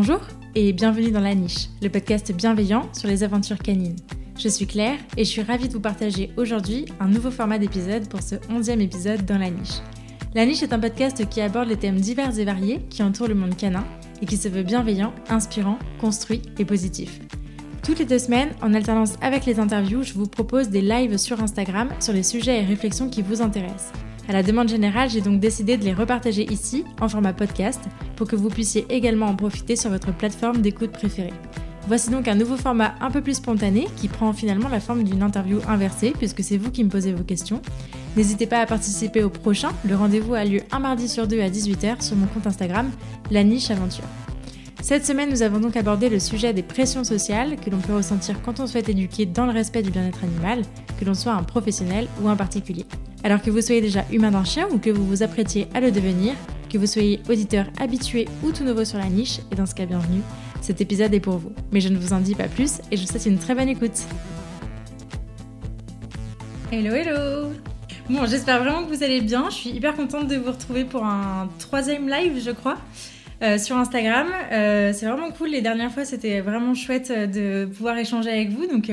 [0.00, 0.20] Bonjour
[0.54, 3.96] et bienvenue dans La Niche, le podcast bienveillant sur les aventures canines.
[4.38, 8.08] Je suis Claire et je suis ravie de vous partager aujourd'hui un nouveau format d'épisode
[8.08, 9.80] pour ce 11e épisode dans La Niche.
[10.36, 13.34] La Niche est un podcast qui aborde les thèmes divers et variés qui entourent le
[13.34, 13.84] monde canin
[14.22, 17.18] et qui se veut bienveillant, inspirant, construit et positif.
[17.82, 21.42] Toutes les deux semaines, en alternance avec les interviews, je vous propose des lives sur
[21.42, 23.90] Instagram sur les sujets et réflexions qui vous intéressent.
[24.28, 27.80] À la demande générale, j'ai donc décidé de les repartager ici, en format podcast,
[28.14, 31.32] pour que vous puissiez également en profiter sur votre plateforme d'écoute préférée.
[31.86, 35.22] Voici donc un nouveau format un peu plus spontané qui prend finalement la forme d'une
[35.22, 37.62] interview inversée puisque c'est vous qui me posez vos questions.
[38.18, 41.48] N'hésitez pas à participer au prochain, le rendez-vous a lieu un mardi sur deux à
[41.48, 42.90] 18h sur mon compte Instagram,
[43.30, 44.04] La Niche Aventure.
[44.82, 48.40] Cette semaine, nous avons donc abordé le sujet des pressions sociales que l'on peut ressentir
[48.42, 50.62] quand on souhaite éduquer dans le respect du bien-être animal,
[50.98, 52.84] que l'on soit un professionnel ou un particulier.
[53.24, 55.90] Alors que vous soyez déjà humain d'un chien ou que vous vous apprêtiez à le
[55.90, 56.34] devenir,
[56.70, 59.86] que vous soyez auditeur habitué ou tout nouveau sur la niche, et dans ce cas
[59.86, 60.22] bienvenue,
[60.60, 61.52] cet épisode est pour vous.
[61.72, 63.68] Mais je ne vous en dis pas plus et je vous souhaite une très bonne
[63.68, 63.98] écoute.
[66.70, 67.52] Hello hello
[68.10, 69.50] Bon, j'espère vraiment que vous allez bien.
[69.50, 72.78] Je suis hyper contente de vous retrouver pour un troisième live, je crois.
[73.42, 74.26] Euh, sur Instagram.
[74.50, 75.50] Euh, c'est vraiment cool.
[75.50, 78.66] Les dernières fois, c'était vraiment chouette euh, de pouvoir échanger avec vous.
[78.66, 78.90] Donc,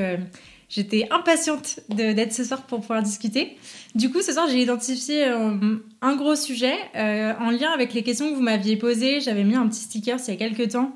[0.76, 3.58] j'étais impatiente d'être ce soir pour pouvoir discuter.
[3.96, 8.36] Du coup, ce soir, j'ai identifié un gros sujet en lien avec les questions que
[8.36, 9.22] vous m'aviez posées.
[9.22, 10.92] J'avais mis un petit sticker il y a quelques temps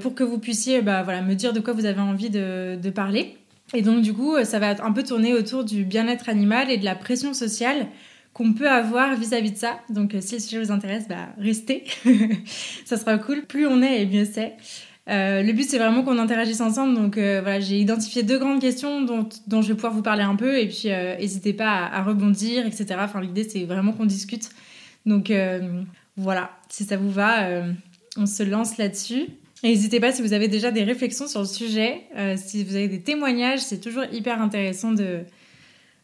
[0.00, 3.36] pour que vous puissiez bah, voilà, me dire de quoi vous avez envie de, parler.
[3.74, 6.84] Et donc, du coup, ça va un peu tourner autour du bien-être animal et de
[6.84, 7.88] la pression sociale
[8.32, 9.80] qu'on peut avoir vis-à-vis de ça.
[9.88, 11.84] Donc euh, si le sujet vous intéresse, bah, restez.
[12.84, 13.44] ça sera cool.
[13.46, 14.56] Plus on est et mieux c'est.
[15.08, 16.94] Euh, le but c'est vraiment qu'on interagisse ensemble.
[16.94, 20.22] Donc euh, voilà, j'ai identifié deux grandes questions dont, dont, je vais pouvoir vous parler
[20.22, 20.58] un peu.
[20.58, 22.86] Et puis n'hésitez pas à, rebondir, etc.
[22.98, 24.50] Enfin l'idée c'est vraiment qu'on discute.
[25.06, 25.32] Donc
[26.16, 27.48] voilà, si ça vous va,
[28.16, 29.26] on se lance là-dessus.
[29.62, 32.02] N'hésitez pas si vous avez déjà des réflexions sur le sujet,
[32.36, 35.20] si vous avez des témoignages, c'est toujours hyper intéressant de,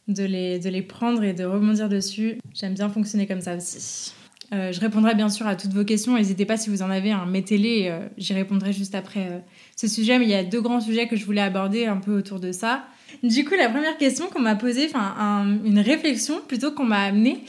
[0.09, 2.39] de les, de les prendre et de rebondir dessus.
[2.55, 4.13] J'aime bien fonctionner comme ça aussi.
[4.53, 6.15] Euh, je répondrai bien sûr à toutes vos questions.
[6.15, 7.89] N'hésitez pas si vous en avez, un mettez-les.
[7.89, 9.39] Euh, j'y répondrai juste après euh,
[9.75, 10.19] ce sujet.
[10.19, 12.53] Mais il y a deux grands sujets que je voulais aborder un peu autour de
[12.53, 12.85] ça.
[13.23, 17.45] Du coup, la première question qu'on m'a posée, enfin une réflexion plutôt qu'on m'a amenée,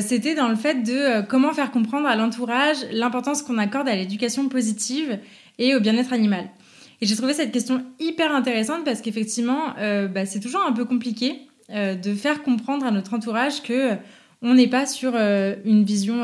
[0.00, 4.48] c'était dans le fait de comment faire comprendre à l'entourage l'importance qu'on accorde à l'éducation
[4.48, 5.18] positive
[5.58, 6.50] et au bien-être animal.
[7.00, 9.74] Et j'ai trouvé cette question hyper intéressante parce qu'effectivement,
[10.12, 11.40] bah, c'est toujours un peu compliqué
[11.70, 13.96] de faire comprendre à notre entourage que
[14.46, 16.22] on n'est pas sur euh, une vision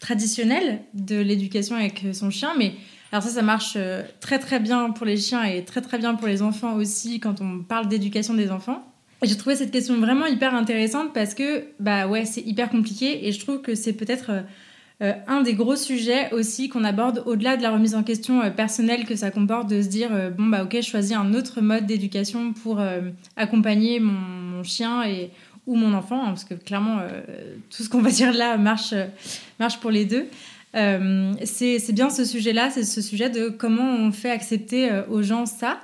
[0.00, 2.72] traditionnelle de l'éducation avec son chien, mais
[3.10, 3.76] alors ça, ça marche
[4.20, 7.40] très très bien pour les chiens et très très bien pour les enfants aussi quand
[7.40, 8.84] on parle d'éducation des enfants.
[9.22, 13.32] J'ai trouvé cette question vraiment hyper intéressante parce que bah ouais, c'est hyper compliqué et
[13.32, 14.30] je trouve que c'est peut-être
[15.00, 18.50] euh, un des gros sujets aussi qu'on aborde au-delà de la remise en question euh,
[18.50, 21.60] personnelle que ça comporte de se dire euh, bon bah ok je choisis un autre
[21.60, 22.80] mode d'éducation pour
[23.36, 25.30] accompagner mon, chien et
[25.68, 26.98] ou mon enfant hein, parce que clairement
[27.70, 28.94] tout ce qu'on va dire là marche
[29.60, 30.26] marche pour les deux
[30.72, 35.46] c'est bien ce sujet là c'est ce sujet de comment on fait accepter aux gens
[35.46, 35.78] ça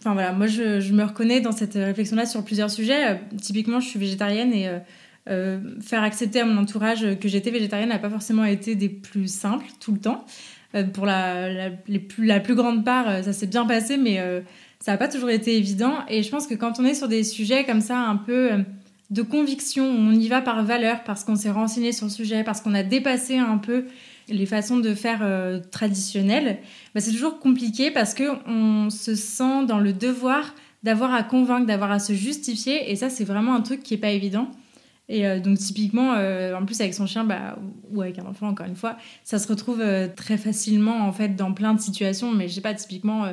[0.00, 3.20] Enfin voilà, moi je, me reconnais dans cette réflexion-là sur plusieurs sujets.
[3.40, 4.68] typiquement, je suis végétarienne et
[5.28, 9.32] euh, faire accepter à mon entourage que j'étais végétarienne n'a pas forcément été des plus
[9.32, 10.24] simples tout le temps.
[10.74, 14.20] Euh, pour la, les plus, la plus grande part, euh, ça s'est bien passé, mais
[14.80, 15.94] ça n'a pas toujours été évident.
[16.08, 18.50] Et je pense que quand on est sur des sujets comme ça, un peu
[19.12, 22.60] de conviction, on y va par valeur, parce qu'on s'est renseigné sur le sujet, parce
[22.60, 23.84] qu'on a dépassé un peu
[24.28, 25.20] les façons de faire
[25.70, 26.58] traditionnelles,
[26.94, 31.90] bah c'est toujours compliqué parce qu'on se sent dans le devoir d'avoir à convaincre, d'avoir
[31.92, 32.90] à se justifier.
[32.90, 34.50] Et ça, c'est vraiment un truc qui n'est pas évident.
[35.08, 37.58] Et euh, donc typiquement, euh, en plus avec son chien bah,
[37.90, 41.30] ou avec un enfant, encore une fois, ça se retrouve euh, très facilement en fait
[41.30, 42.32] dans plein de situations.
[42.32, 43.26] Mais je sais pas, typiquement,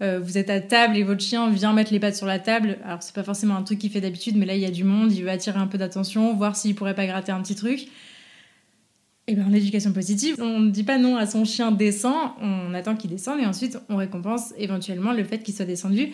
[0.00, 2.78] vous êtes à table et votre chien vient mettre les pattes sur la table.
[2.84, 4.84] Alors c'est pas forcément un truc qu'il fait d'habitude, mais là il y a du
[4.84, 7.88] monde, il veut attirer un peu d'attention, voir s'il pourrait pas gratter un petit truc.
[9.26, 12.72] Et bien en éducation positive, on ne dit pas non à son chien descend, on
[12.72, 16.12] attend qu'il descende et ensuite on récompense éventuellement le fait qu'il soit descendu.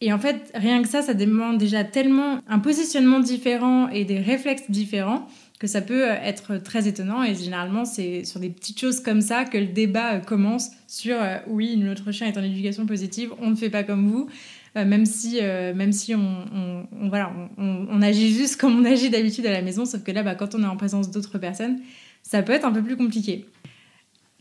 [0.00, 4.18] Et en fait, rien que ça, ça demande déjà tellement un positionnement différent et des
[4.18, 5.26] réflexes différents
[5.62, 7.22] que ça peut euh, être très étonnant.
[7.22, 11.14] Et généralement, c'est sur des petites choses comme ça que le débat euh, commence sur
[11.22, 14.28] euh, oui, notre chien est en éducation positive, on ne fait pas comme vous.
[14.74, 19.62] même si, même si on, voilà, on, agit juste comme on agit d'habitude à la
[19.62, 21.78] maison, sauf que là, bah, quand on est en présence d'autres personnes,
[22.22, 23.44] ça peut être un peu plus compliqué.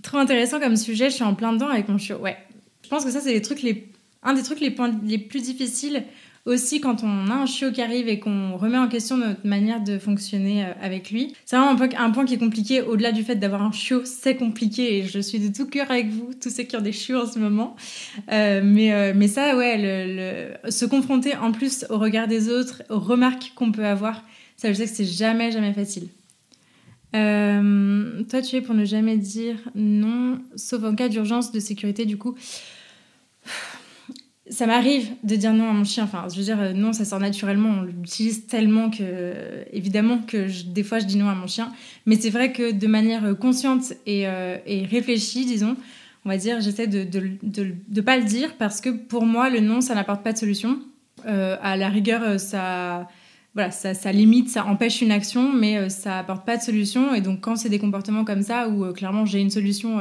[0.01, 2.17] Trop intéressant comme sujet, je suis en plein dedans avec mon chiot.
[2.17, 2.37] Ouais,
[2.81, 3.91] je pense que ça, c'est les trucs les
[4.23, 6.03] un des trucs les, les plus difficiles
[6.45, 9.83] aussi quand on a un chiot qui arrive et qu'on remet en question notre manière
[9.83, 11.35] de fonctionner euh, avec lui.
[11.45, 12.81] C'est vraiment un point, qui est compliqué.
[12.81, 16.09] Au-delà du fait d'avoir un chiot, c'est compliqué et je suis de tout cœur avec
[16.09, 17.75] vous, tous ceux qui ont des chiots en ce moment.
[18.31, 22.99] Euh, mais, euh, mais ça, ouais, se confronter en plus au regard des autres, aux
[22.99, 24.23] remarques qu'on peut avoir,
[24.57, 26.07] ça, je sais que c'est jamais, jamais facile.
[27.13, 32.17] toi, tu es pour ne jamais dire non, sauf en cas d'urgence de sécurité, du
[32.17, 32.35] coup
[34.51, 36.03] ça m'arrive de dire non à mon chien.
[36.03, 37.69] Enfin, je veux dire, euh, non, ça sort naturellement.
[37.79, 39.33] On l'utilise tellement que,
[39.71, 41.71] évidemment, que des fois, je dis non à mon chien.
[42.05, 45.77] Mais c'est vrai que de manière consciente et, euh, réfléchie, disons,
[46.25, 47.07] on va dire, j'essaie de
[47.41, 50.79] ne pas le dire parce que pour moi, le non, ça n'apporte pas de solution.
[51.25, 53.07] Euh, à la rigueur, ça,
[53.55, 57.13] voilà, ça, limite, ça empêche une action, mais ça apporte pas de solution.
[57.13, 59.99] Et donc, quand c'est des comportements comme ça, où clairement j'ai une solution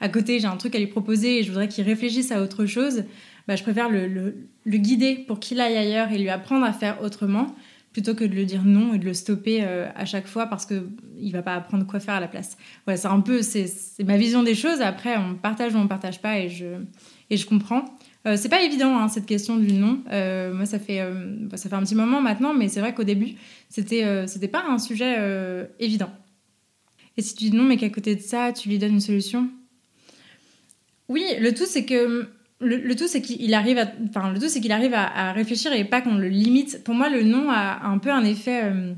[0.00, 2.66] à côté, j'ai un truc à lui proposer et je voudrais qu'il réfléchisse à autre
[2.66, 3.04] chose,
[3.46, 4.34] bah, je préfère le,
[4.66, 7.54] guider pour qu'il aille ailleurs et lui apprendre à faire autrement
[7.92, 10.66] plutôt que de le dire non et de le stopper euh, à chaque fois parce
[10.66, 10.82] qu'il
[11.20, 12.56] ne va pas apprendre quoi faire à la place.
[12.88, 13.68] Ouais, c'est un peu, c'est
[14.04, 14.80] ma vision des choses.
[14.80, 16.66] Après, on partage ou on partage pas et je,
[17.30, 17.84] et je comprends.
[18.26, 20.00] Euh, c'est pas évident hein, cette question du non.
[20.10, 22.94] Euh, moi, ça fait, euh, bah, ça fait un petit moment maintenant, mais c'est vrai
[22.94, 23.34] qu'au début,
[23.68, 25.16] c'était, c'était pas un sujet
[25.78, 26.10] évident.
[27.16, 29.48] Et si tu dis non, mais qu'à côté de ça, tu lui donnes une solution?
[31.08, 32.28] Oui, le tout, c'est que
[32.60, 33.84] le, tout, c'est qu'il arrive, à,
[34.30, 36.82] le tout, c'est qu'il arrive à, réfléchir et pas qu'on le limite.
[36.84, 38.92] Pour moi, le non a un peu un effet, euh,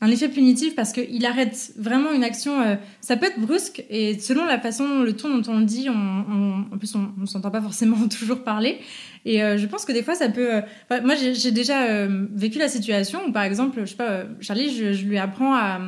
[0.00, 2.60] un effet punitif parce qu'il arrête vraiment une action.
[2.60, 5.88] Euh, ça peut être brusque et selon la façon, le ton dont on le dit,
[5.88, 8.78] on, en plus, on, ne s'entend pas forcément toujours parler.
[9.24, 10.62] Et euh, je pense que des fois, ça peut.
[10.90, 15.18] moi, j'ai déjà vécu la situation où, par exemple, je sais pas, Charlie, je, lui
[15.18, 15.80] apprends à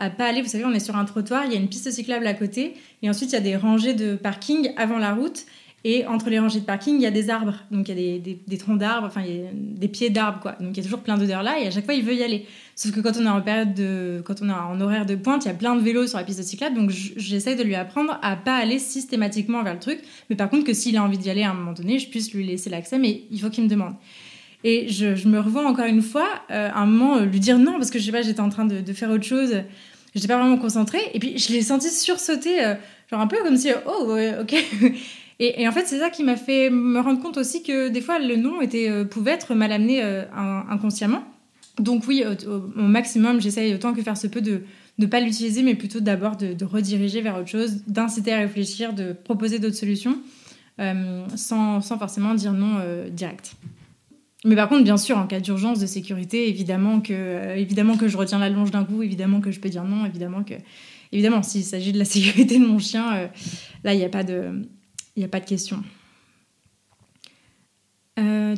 [0.00, 0.42] à pas aller.
[0.42, 2.74] Vous savez, on est sur un trottoir, il y a une piste cyclable à côté,
[3.02, 5.44] et ensuite il y a des rangées de parking avant la route.
[5.84, 7.54] Et entre les rangées de parking, il y a des arbres.
[7.70, 10.40] Donc il y a des, des, troncs d'arbres, enfin il y a des pieds d'arbres,
[10.40, 10.52] quoi.
[10.60, 12.22] Donc il y a toujours plein d'odeurs là, et à chaque fois, il veut y
[12.22, 12.46] aller.
[12.74, 14.20] Sauf que quand on est en période de.
[14.24, 16.24] Quand on est en horaire de pointe, il y a plein de vélos sur la
[16.24, 20.00] piste de cyclable, donc j'essaye de lui apprendre à pas aller systématiquement vers le truc.
[20.30, 22.34] Mais par contre, que s'il a envie d'y aller à un moment donné, je puisse
[22.34, 23.94] lui laisser l'accès, mais il faut qu'il me demande.
[24.64, 27.74] Et je, me revois encore une fois, euh, à un moment, euh, lui dire non,
[27.74, 29.54] parce que je sais pas, j'étais en train de, faire autre chose,
[30.14, 32.74] j'étais pas vraiment concentrée, et puis je l'ai senti sursauter, euh,
[33.08, 34.54] genre un peu comme si, oh, ok.
[35.40, 38.18] Et, en fait, c'est ça qui m'a fait me rendre compte aussi que des fois,
[38.18, 41.22] le nom euh, pouvait être mal amené euh, inconsciemment.
[41.78, 44.62] Donc oui, au, maximum, j'essaye autant que faire se peut de
[44.98, 49.12] ne pas l'utiliser, mais plutôt d'abord de, rediriger vers autre chose, d'inciter à réfléchir, de
[49.12, 50.18] proposer d'autres solutions,
[50.80, 52.80] euh, sans, sans, forcément dire non
[53.10, 53.52] direct.
[54.44, 58.16] Mais par contre, bien sûr, en cas d'urgence de sécurité, évidemment que, évidemment que je
[58.16, 60.54] retiens la longe d'un coup, évidemment que je peux dire non, évidemment que...
[61.10, 63.30] Évidemment, s'il s'agit de la sécurité de mon chien,
[63.84, 64.62] là, il n'y a pas de
[65.18, 65.82] il n'y a pas de question.
[68.20, 68.54] Euh,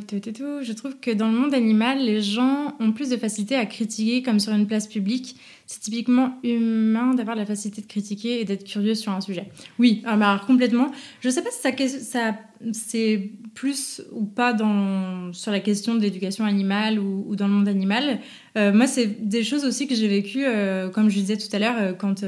[0.61, 4.21] je trouve que dans le monde animal, les gens ont plus de facilité à critiquer
[4.21, 5.37] comme sur une place publique.
[5.65, 9.49] C'est typiquement humain d'avoir la facilité de critiquer et d'être curieux sur un sujet.
[9.79, 10.91] Oui, ah, alors complètement.
[11.19, 11.71] Je ne sais pas si ça,
[12.01, 12.35] ça
[12.73, 17.67] c'est plus ou pas dans, sur la question de l'éducation animale ou, dans le monde
[17.67, 18.19] animal.
[18.57, 21.57] Euh, moi, c'est des choses aussi que j'ai vécues, euh, comme je disais tout à
[21.57, 22.23] l'heure, quand,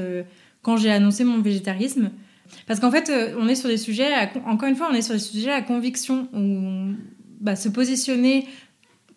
[0.62, 2.10] quand j'ai annoncé mon végétarisme.
[2.66, 4.12] Parce qu'en fait, euh, on est sur des sujets,
[4.46, 6.94] encore une fois, on est sur des sujets à conviction, où
[7.40, 8.46] bah, se positionner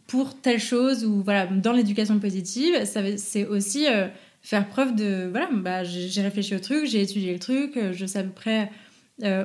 [0.08, 2.76] pour telle chose, ou voilà, dans l'éducation positive,
[3.18, 4.08] c'est aussi euh,
[4.42, 8.06] faire preuve de, voilà, bah, j'ai réfléchi au truc, j'ai étudié le truc, euh, je
[8.06, 8.72] sais à peu près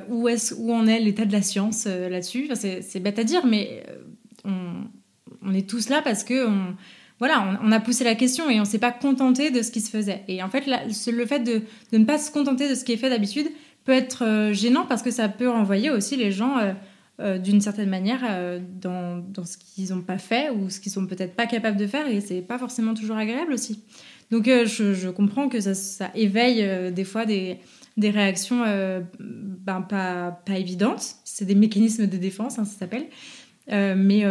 [0.09, 2.47] où, est où en est l'état de la science là-dessus.
[2.53, 3.83] C'est bête à dire, mais
[4.45, 4.83] on,
[5.41, 6.47] on, est tous là parce que...
[6.47, 6.75] On,
[7.19, 9.89] voilà, on, a poussé la question et on s'est pas contenté de ce qui se
[9.89, 10.23] faisait.
[10.27, 11.61] Et en fait, le fait de,
[11.93, 13.47] de, ne pas se contenter de ce qui est fait d'habitude,
[13.85, 16.73] peut être euh, gênant parce que ça peut renvoyer aussi les gens euh,
[17.19, 18.21] euh, d'une certaine manière
[18.81, 21.87] dans, dans, ce qu'ils n'ont pas fait ou ce qu'ils sont peut-être pas capables de
[21.87, 23.81] faire et c'est pas forcément toujours agréable aussi.
[24.31, 27.59] Donc je, comprends que ça, ça éveille des fois des,
[27.97, 28.63] des réactions
[29.19, 31.17] ben, pas, pas évidentes.
[31.23, 33.05] C'est des mécanismes de défense, hein, ça s'appelle.
[33.67, 34.25] Mais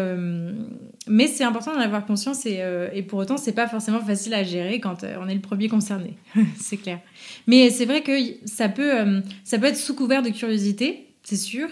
[1.09, 2.61] mais c'est important d'en avoir conscience et,
[2.93, 6.17] et pour autant c'est pas forcément facile à gérer quand on est le premier concerné
[6.59, 7.01] c'est clair
[7.47, 8.13] mais c'est vrai que
[8.45, 11.69] ça peut, euh, ça peut être sous couvert de curiosité, c'est sûr.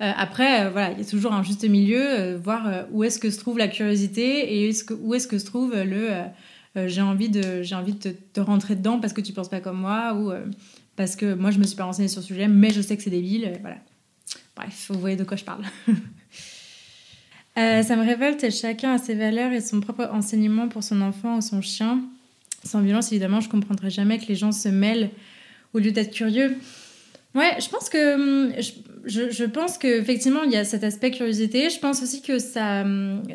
[0.00, 3.30] Euh, après, euh, voilà, il y a toujours un juste milieu, voir où est-ce que
[3.30, 6.10] se trouve la curiosité et où est-ce que se trouve le
[6.86, 9.80] j'ai envie de, j'ai envie de te, rentrer dedans parce que tu penses pas comme
[9.80, 10.30] moi ou
[10.94, 13.02] parce que moi je me suis pas renseignée sur le sujet, mais je sais que
[13.02, 13.58] c'est débile.
[13.60, 13.78] voilà.
[14.54, 15.64] Bref, vous voyez de quoi je parle.
[17.56, 21.40] ça me révolte, chacun a ses valeurs et son propre enseignement pour son enfant ou
[21.40, 22.00] son chien.
[22.64, 25.10] Sans violence, évidemment, je comprendrai jamais que les gens se mêlent
[25.72, 26.56] au lieu d'être curieux.
[27.34, 28.52] Ouais, je pense que hum,
[29.04, 31.70] je, pense qu'effectivement, il y a cet aspect curiosité.
[31.70, 32.84] Je pense aussi que ça,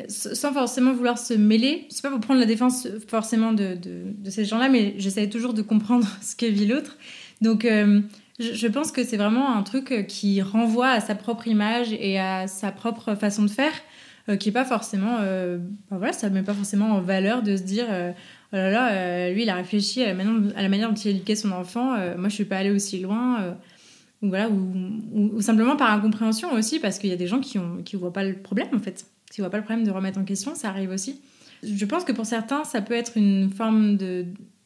[0.08, 4.44] sans forcément vouloir se mêler, c'est pas pour prendre la défense forcément de, de, ces
[4.44, 6.96] gens-là, mais j'essaie toujours de comprendre ce que vit l'autre.
[7.40, 8.00] Donc, euh,
[8.38, 12.46] je, pense que c'est vraiment un truc qui renvoie à sa propre image et à
[12.48, 13.95] sa propre façon de faire, euh,
[14.34, 15.58] qui est pas forcément, euh,
[15.90, 17.86] voilà, ça met pas forcément en valeur de se dire.
[18.52, 20.14] Oh là là, lui il a réfléchi à la,
[20.68, 23.56] manière, dont il a éduqué son enfant, moi je suis pas allée aussi loin
[24.22, 27.82] ou voilà, ou, simplement par incompréhension aussi, parce qu'il y a des gens qui ne
[27.82, 30.24] qui voient pas le problème en fait, qui voient pas le problème de remettre en
[30.24, 31.20] question, ça arrive aussi.
[31.62, 33.98] Je pense que pour certains, ça peut être une forme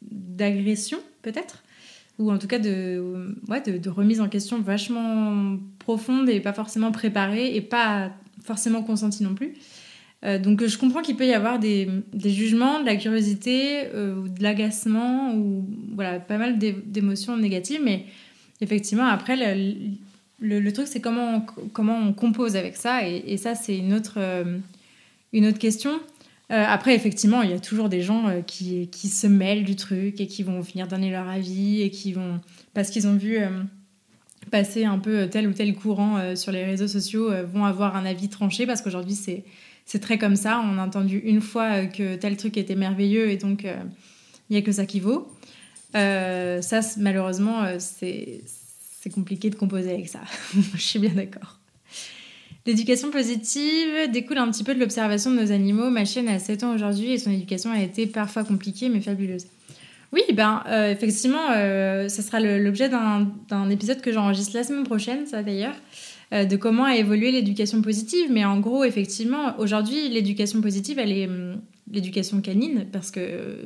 [0.02, 1.62] d'agression peut-être,
[2.18, 6.92] ou en tout cas de, ouais, de, remise en question vachement profonde et pas forcément
[6.92, 8.12] préparée et pas
[8.50, 9.54] forcément consentie non plus.
[10.24, 14.16] Euh, donc je comprends qu'il peut y avoir des, des, jugements, de la curiosité, euh,
[14.16, 15.64] ou de l'agacement, ou
[15.94, 18.06] voilà, pas mal d'émotions négatives, mais
[18.60, 19.36] effectivement, après,
[20.40, 23.06] le, truc, c'est comment on, comment on compose avec ça.
[23.08, 24.58] Et, ça, c'est une autre, euh,
[25.32, 26.00] une autre question.
[26.52, 30.26] Après, effectivement, il y a toujours des gens qui, qui, se mêlent du truc et
[30.26, 32.40] qui vont finir donner leur avis et qui vont,
[32.74, 33.38] parce qu'ils ont vu
[34.50, 38.28] passer un peu tel ou tel courant sur les réseaux sociaux, vont avoir un avis
[38.28, 39.44] tranché parce qu'aujourd'hui, c'est,
[39.86, 40.62] c'est très comme ça.
[40.64, 44.62] On a entendu une fois que tel truc était merveilleux et donc il n'y a
[44.62, 45.28] que ça qui vaut.
[45.96, 50.20] Euh, ça, malheureusement, euh, c'est compliqué de composer avec ça.
[50.74, 51.58] Je suis bien d'accord.
[52.66, 55.88] L'éducation positive découle un petit peu de l'observation de nos animaux.
[55.90, 59.46] Ma chienne a 7 ans aujourd'hui et son éducation a été parfois compliquée mais fabuleuse.
[60.12, 61.48] Oui, ben euh, effectivement,
[62.08, 65.74] ça sera l'objet d'un épisode que j'enregistre la semaine prochaine, ça d'ailleurs,
[66.32, 68.28] de comment a évolué l'éducation positive.
[68.30, 73.56] Mais en gros, effectivement, aujourd'hui, l'éducation positive, elle est, hum, l'éducation canine, parce que, euh,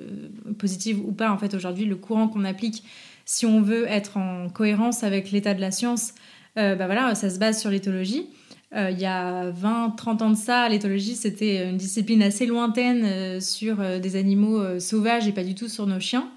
[0.59, 2.83] positive ou pas, en fait, aujourd'hui, le courant qu'on applique,
[3.25, 6.15] si on veut être en cohérence avec l'état de la science,
[6.59, 8.27] euh, bah voilà, ça se base sur l'éthologie.
[8.75, 13.77] Euh, il y a 20-30 ans de ça, l'éthologie, c'était une discipline assez lointaine sur
[14.01, 16.29] des animaux sauvages et pas du tout sur nos chiens.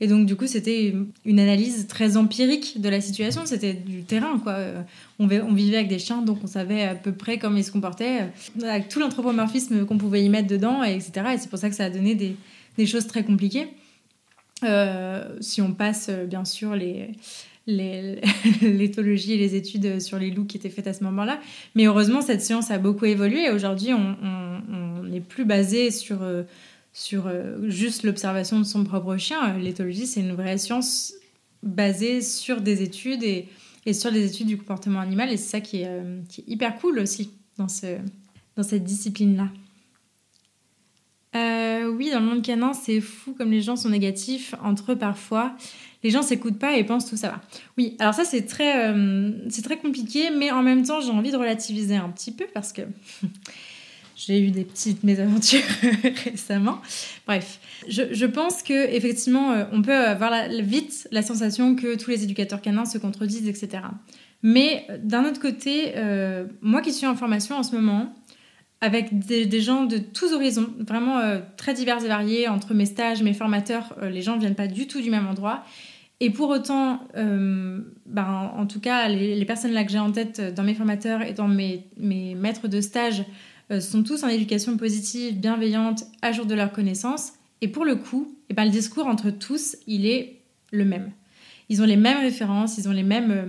[0.00, 0.92] Et donc, du coup, c'était
[1.24, 3.46] une analyse très empirique de la situation.
[3.46, 4.58] C'était du terrain, quoi.
[5.20, 8.28] On, vivait avec des chiens, donc on savait à peu près comment ils se comportaient,
[8.62, 11.12] avec tout l'anthropomorphisme qu'on pouvait y mettre dedans, etc.
[11.34, 13.68] Et c'est pour ça que ça a donné des, choses très compliquées.
[14.64, 17.10] Euh, si on passe, bien sûr, les
[17.66, 21.40] l'éthologie et les études sur les loups qui étaient faites à ce moment-là.
[21.74, 23.50] Mais heureusement, cette science a beaucoup évolué.
[23.50, 26.22] Aujourd'hui, on n'est plus basé sur...
[26.22, 26.42] Euh,
[26.96, 29.58] sur euh, juste l'observation de son propre chien.
[29.58, 31.12] L'éthologie, c'est une vraie science
[31.64, 33.48] basée sur des études et,
[33.92, 35.32] sur les études du comportement animal.
[35.32, 37.96] Et c'est ça qui est, euh, hyper cool aussi dans, ce,
[38.56, 39.48] dans cette discipline-là.
[41.96, 45.54] Oui, dans le monde canin, c'est fou comme les gens sont négatifs entre eux parfois.
[46.04, 47.40] Les gens s'écoutent pas et pensent tout ça va.
[47.76, 48.94] Oui, alors ça c'est très,
[49.48, 52.72] c'est très compliqué, mais en même temps j'ai envie de relativiser un petit peu parce
[52.72, 52.82] que
[54.16, 55.60] j'ai eu des petites mésaventures
[56.24, 56.80] récemment.
[57.26, 57.58] Bref,
[57.88, 62.60] je, pense que effectivement, euh, on peut avoir vite la sensation que tous les éducateurs
[62.60, 63.82] canins se contredisent, etc.
[64.42, 68.14] Mais euh, d'un autre côté, euh, moi qui suis en formation en ce moment,
[68.80, 71.18] avec des, gens de tous horizons, vraiment
[71.56, 74.86] très divers et variés, entre mes stages, mes formateurs, les gens ne viennent pas du
[74.86, 75.64] tout du même endroit.
[76.24, 80.62] Et pour autant, ben, en tout cas, les, personnes là que j'ai en tête dans
[80.62, 83.24] mes formateurs et dans mes, mes maîtres de stage,
[83.70, 87.32] euh, sont tous en éducation positive, bienveillante, à jour de leurs connaissances.
[87.60, 90.40] Et pour le coup, eh ben, le discours entre tous, il est
[90.70, 91.12] le même.
[91.70, 93.46] Ils ont les mêmes références, ils ont les mêmes, euh,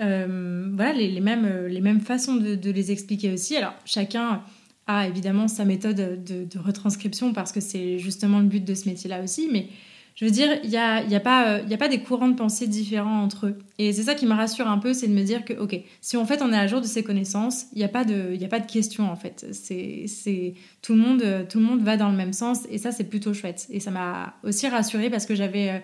[0.00, 3.56] euh, voilà, les, mêmes, les mêmes façons de, les expliquer aussi.
[3.56, 4.42] Alors, chacun
[4.86, 8.86] a évidemment sa méthode de, de retranscription parce que c'est justement le but de ce
[8.86, 9.68] métier-là aussi, mais
[10.14, 12.68] je veux dire, il n'y a, y a, pas, a pas des courants de pensée
[12.68, 13.58] différents entre eux.
[13.78, 16.16] Et c'est ça qui me rassure un peu, c'est de me dire que, ok, si
[16.16, 18.48] en fait on est à jour de ses connaissances, il n'y a, pas de, a
[18.48, 19.44] pas de question en fait.
[19.52, 23.04] C'est, tout, le monde, tout le monde va dans le même sens et ça c'est
[23.04, 23.66] plutôt chouette.
[23.70, 25.70] Et ça m'a aussi rassurée parce que j'avais...
[25.70, 25.78] Euh,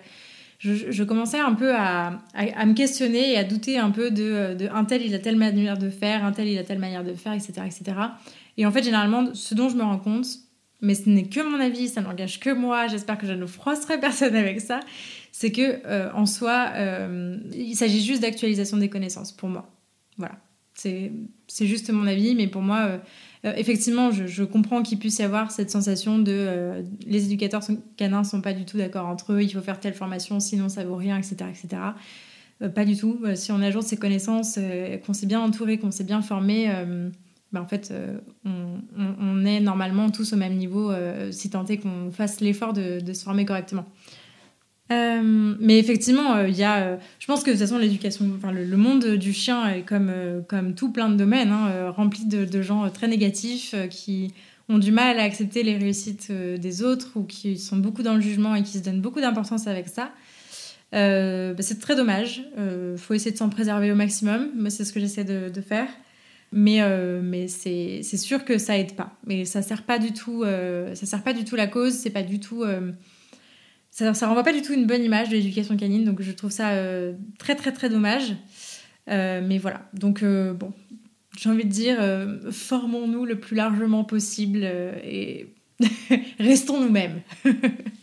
[0.59, 4.85] je, commençais un peu à, me questionner et à douter un peu de, de un
[4.85, 7.33] tel il a telle manière de faire, un tel il a telle manière de faire,
[7.33, 7.53] etc.
[7.65, 7.97] etc.
[8.57, 10.27] Et en fait, généralement, ce dont je me rends compte,
[10.81, 13.99] mais ce n'est que mon avis, ça n'engage que moi, j'espère que je ne frustrerai
[13.99, 14.79] personne avec ça,
[15.31, 19.69] c'est que euh, en soi, euh, il s'agit juste d'actualisation des connaissances pour moi.
[20.17, 20.35] Voilà,
[20.73, 21.11] c'est
[21.61, 22.99] juste mon avis, mais pour moi,
[23.45, 27.61] euh, effectivement, je, comprends qu'il puisse y avoir cette sensation de les éducateurs
[27.95, 30.67] canins ne sont pas du tout d'accord entre eux, il faut faire telle formation, sinon
[30.67, 31.35] ça vaut rien, etc.
[31.49, 31.81] etc.
[32.73, 33.19] pas du tout.
[33.35, 34.59] si on ajoute ses connaissances,
[35.05, 36.71] qu'on s'est bien entouré, qu'on s'est bien formé,
[37.51, 41.77] bah, en fait, euh, on, est normalement tous au même niveau, euh, si tant est
[41.77, 43.85] qu'on fasse l'effort de, se former correctement.
[44.91, 46.97] Euh, mais effectivement, y a.
[47.19, 50.13] je pense que de toute façon, l'éducation, le, monde du chien est comme,
[50.75, 54.33] tout plein de domaines, hein, rempli de, gens très négatifs qui
[54.69, 58.21] ont du mal à accepter les réussites des autres ou qui sont beaucoup dans le
[58.21, 60.11] jugement et qui se donnent beaucoup d'importance avec ça.
[60.93, 62.43] Bah, c'est très dommage.
[62.57, 64.51] Il faut essayer de s'en préserver au maximum.
[64.55, 65.87] Moi, c'est ce que j'essaie de, faire.
[66.53, 69.17] Mais, euh, mais c'est sûr que ça aide pas.
[69.25, 71.93] Mais ça sert pas du tout, euh, ça sert pas du tout la cause.
[71.93, 72.91] C'est pas du tout, euh,
[73.89, 76.03] ça, ça renvoie pas du tout une bonne image de l'éducation canine.
[76.03, 76.71] Donc je trouve ça
[77.39, 78.35] très très très dommage.
[79.07, 79.89] mais voilà.
[79.93, 80.73] Donc bon,
[81.37, 81.97] j'ai envie de dire,
[82.51, 85.47] formons-nous le plus largement possible et
[86.39, 87.21] restons nous-mêmes.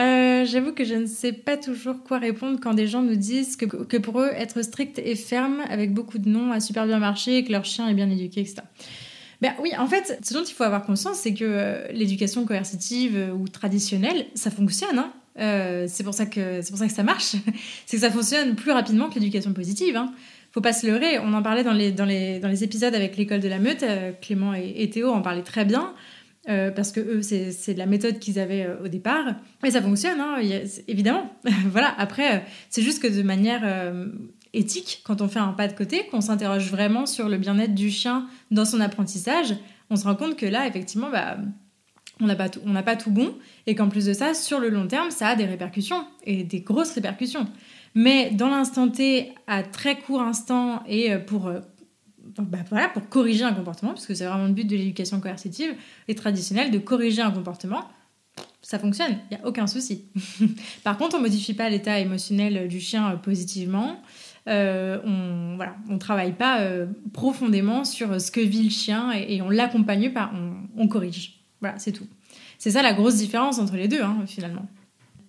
[0.00, 3.56] Euh, j'avoue que je ne sais pas toujours quoi répondre quand des gens nous disent
[3.56, 7.38] que, pour eux, être strict et ferme avec beaucoup de noms a super bien marché
[7.38, 8.62] et que leur chien est bien éduqué, etc.
[9.40, 13.16] Ben oui, en fait, ce dont il faut avoir conscience, c'est que euh, l'éducation coercitive
[13.16, 14.98] euh, ou traditionnelle, ça fonctionne.
[14.98, 15.12] Hein
[15.88, 17.36] c'est pour ça que pour ça que ça marche.
[17.86, 19.96] c'est que ça fonctionne plus rapidement que l'éducation positive.
[19.96, 20.12] Hein
[20.50, 21.18] faut pas se leurrer.
[21.18, 23.84] On en parlait dans les, dans les, dans les épisodes avec l'école de la meute.
[24.20, 25.92] Clément et, Théo en parlaient très bien.
[26.48, 29.34] Euh, parce que eux, c'est la méthode qu'ils avaient euh, au départ.
[29.64, 30.38] Et ça fonctionne, hein,
[30.86, 31.30] évidemment.
[31.66, 32.40] voilà, après, euh,
[32.70, 33.62] c'est juste que de manière
[34.54, 37.90] éthique, quand on fait un pas de côté, qu'on s'interroge vraiment sur le bien-être du
[37.90, 39.54] chien dans son apprentissage,
[39.90, 41.36] on se rend compte que là, effectivement, bah,
[42.20, 43.34] on n'a pas, pas tout bon,
[43.66, 46.60] et qu'en plus de ça, sur le long terme, ça a des répercussions, et des
[46.60, 47.46] grosses répercussions.
[47.94, 51.50] Mais dans l'instant T, à très court instant, et pour
[52.42, 55.74] bah, voilà, pour corriger un comportement, parce que c'est vraiment le but de l'éducation coercitive
[56.08, 57.84] et traditionnelle, de corriger un comportement,
[58.62, 60.04] ça fonctionne, il n'y a aucun souci.
[60.84, 64.02] Par contre, on ne modifie pas l'état émotionnel du chien euh, positivement.
[64.46, 69.42] Euh, on voilà, on travaille pas euh, profondément sur ce que vit le chien et,
[69.42, 71.40] on l'accompagne pas, on, on, corrige.
[71.60, 72.06] Voilà, c'est tout.
[72.58, 74.66] C'est ça la grosse différence entre les deux, hein, finalement.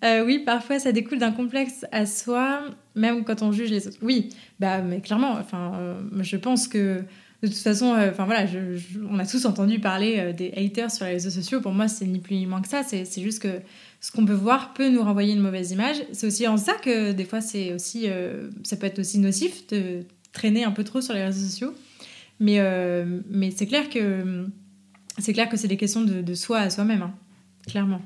[0.04, 2.62] Euh, oui, parfois ça découle d'un complexe à soi,
[2.96, 3.98] même quand on juge les autres.
[4.02, 4.30] Oui,
[4.60, 7.04] bah, mais clairement, enfin, euh, je pense que
[7.42, 8.46] de toute façon, euh, enfin voilà,
[9.10, 11.62] on a tous entendu parler des haters sur les réseaux sociaux.
[11.62, 12.84] Pour moi, c'est ni plus ni moins que ça.
[12.84, 13.62] C'est juste que
[14.02, 15.98] ce qu'on peut voir peut nous renvoyer une mauvaise image.
[16.12, 18.08] C'est aussi en ça que des fois, c'est aussi,
[18.64, 20.02] ça peut être aussi nocif de
[20.34, 21.74] traîner un peu trop sur les réseaux sociaux.
[22.42, 22.60] Mais,
[23.30, 24.46] mais c'est clair que
[25.20, 27.14] c'est clair que c'est des questions de, soi à soi-même, hein,
[27.68, 28.02] clairement.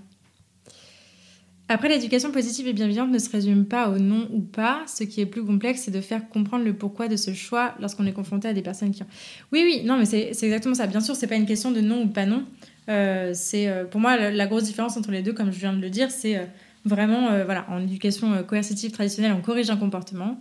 [1.73, 4.83] Après, l'éducation positive et bienveillante ne se résume pas au non ou pas.
[4.85, 8.05] Ce qui est plus complexe, c'est de faire comprendre le pourquoi de ce choix lorsqu'on
[8.05, 9.07] est confronté à des personnes qui ont...
[9.51, 10.85] Oui, oui, non, mais c'est exactement ça.
[10.85, 12.45] Bien sûr, c'est pas une question de non ou pas non.
[12.89, 15.81] Euh, c'est euh, pour moi la, grosse différence entre les deux, comme je viens de
[15.81, 16.45] le dire, c'est euh,
[16.85, 20.39] vraiment, voilà, en éducation coercitive traditionnelle, on corrige un comportement.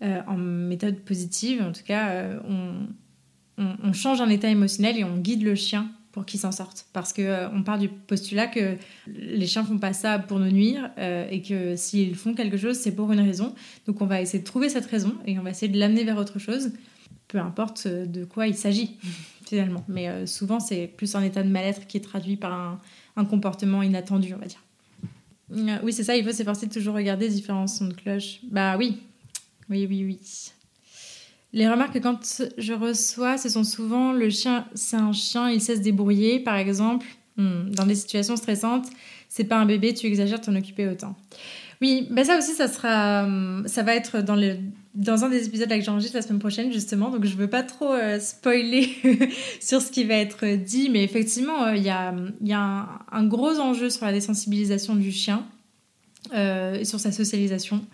[0.00, 2.86] en méthode positive, en tout cas, on,
[3.58, 6.86] on change un état émotionnel et on guide le chien pour qu'ils s'en sortent.
[6.92, 10.50] Parce qu'on euh, on part du postulat que les chiens font pas ça pour nous
[10.50, 13.54] nuire euh, et que s'ils font quelque chose, c'est pour une raison.
[13.86, 16.16] Donc on va essayer de trouver cette raison et on va essayer de l'amener vers
[16.16, 16.72] autre chose,
[17.28, 18.96] peu importe euh, de quoi il s'agit
[19.46, 19.84] finalement.
[19.88, 22.78] Mais souvent c'est plus un état de mal-être qui est traduit par un,
[23.16, 25.80] un, comportement inattendu, on va dire.
[25.82, 28.40] oui, c'est ça, il faut s'efforcer de toujours regarder différents sons de cloche.
[28.50, 28.98] Bah oui,
[29.68, 30.18] oui, oui, oui.
[31.52, 32.20] Les remarques que quand
[32.58, 36.56] je reçois, ce sont souvent le chien, c'est un chien, il sait se débrouiller, par
[36.56, 38.86] exemple, hmm, dans des situations stressantes,
[39.28, 41.16] c'est pas un bébé, tu exagères, t'en occuper autant.
[41.80, 44.58] Oui, ben ça aussi, ça sera, hmm, ça va être dans le,
[44.94, 47.92] dans un des épisodes avec Jean-Gilles la semaine prochaine justement, donc je veux pas trop
[47.92, 48.88] euh, spoiler
[49.60, 53.26] sur ce qui va être dit, mais effectivement, euh, il y a, y a un,
[53.26, 55.46] gros enjeu sur la désensibilisation du chien
[56.34, 57.84] euh, et sur sa socialisation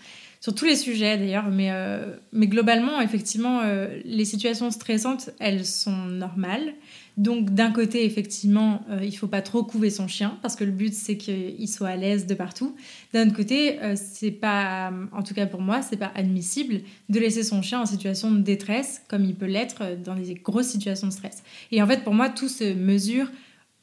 [0.46, 5.66] sur tous les sujets d'ailleurs, mais, euh, mais globalement, effectivement, euh, les situations stressantes, elles
[5.66, 6.74] sont normales.
[7.16, 10.70] Donc d'un côté, effectivement, euh, il faut pas trop couver son chien parce que le
[10.70, 12.76] but c'est qu'il soit à l'aise de partout.
[13.12, 17.42] D'un autre côté, c'est pas, en tout cas pour moi, c'est pas admissible de laisser
[17.42, 21.12] son chien en situation de détresse comme il peut l'être dans des grosses situations de
[21.12, 21.42] stress.
[21.72, 23.32] Et en fait, pour moi, tout se mesure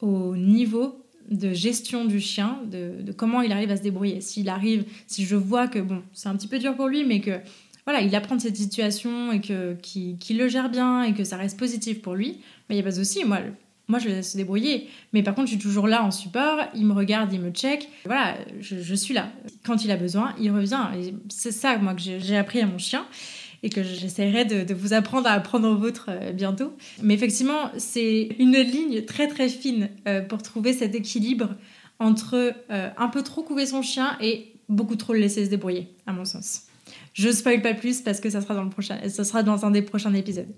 [0.00, 4.20] au niveau de gestion du chien, de, comment il arrive à se débrouiller.
[4.20, 7.20] S'il arrive, si je vois que bon, c'est un petit peu dur pour lui, mais
[7.20, 7.38] que
[7.84, 11.36] voilà, il apprend de cette situation et que qu'il le gère bien et que ça
[11.36, 12.38] reste positif pour lui,
[12.70, 13.24] il n'y a pas de souci.
[13.24, 13.40] Moi,
[13.86, 14.88] moi, je le laisse se débrouiller.
[15.12, 16.58] Mais par contre, je suis toujours là en support.
[16.74, 17.88] Il me regarde, il me check.
[18.06, 19.30] Voilà, je, je suis là.
[19.62, 20.88] Quand il a besoin, il revient.
[21.28, 23.04] C'est ça, moi, que j'ai appris à mon chien
[23.64, 26.76] et que j'essaierai de, vous apprendre à apprendre au vôtre euh, bientôt.
[27.02, 31.48] Mais effectivement, c'est une ligne très très fine euh, pour trouver cet équilibre
[31.98, 35.88] entre euh, un peu trop couver son chien et beaucoup trop le laisser se débrouiller,
[36.06, 36.64] à mon sens.
[37.14, 39.70] Je spoil pas plus parce que ça sera dans le prochain, ça sera dans un
[39.70, 40.48] des prochains épisodes.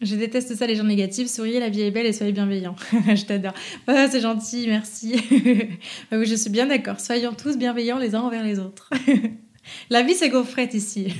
[0.00, 1.28] Je déteste ça, les gens négatifs.
[1.28, 2.74] Souriez, la vie est belle et soyez bienveillants.
[2.92, 3.52] je t'adore.
[3.86, 5.14] Oh, c'est gentil, merci.
[6.10, 6.98] Je suis bien d'accord.
[6.98, 8.90] Soyons tous bienveillants les uns envers les autres.
[9.90, 11.14] la vie, c'est gaufrette ici.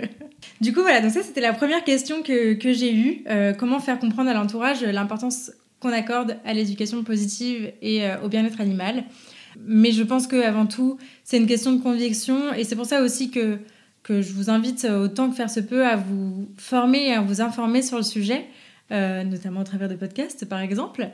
[0.60, 3.24] du coup, voilà, donc ça, c'était la première question que, que j'ai eue.
[3.28, 8.28] Euh, comment faire comprendre à l'entourage l'importance qu'on accorde à l'éducation positive et euh, au
[8.28, 9.04] bien-être animal?
[9.66, 13.30] Mais je pense qu'avant tout, c'est une question de conviction et c'est pour ça aussi
[13.30, 13.58] que
[14.02, 17.40] que je vous invite autant que faire se peut à vous former et à vous
[17.40, 18.46] informer sur le sujet.
[18.92, 21.08] Euh, notamment au travers de podcasts par exemple,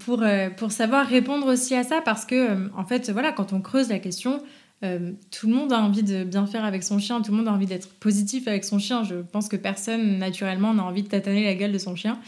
[0.00, 0.22] pour,
[0.58, 4.00] pour savoir répondre aussi à ça parce que en fait voilà quand on creuse la
[4.00, 4.42] question,
[4.80, 7.52] tout le monde a envie de bien faire avec son chien, tout le monde a
[7.52, 9.02] envie d'être positif avec son chien.
[9.02, 12.18] Je pense que personne naturellement n'a envie de tataner la gueule de son chien.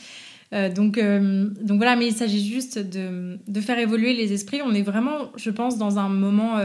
[0.53, 4.61] donc, donc voilà, mais il s'agit juste de, faire évoluer les esprits.
[4.65, 6.59] On est vraiment, je pense, dans un moment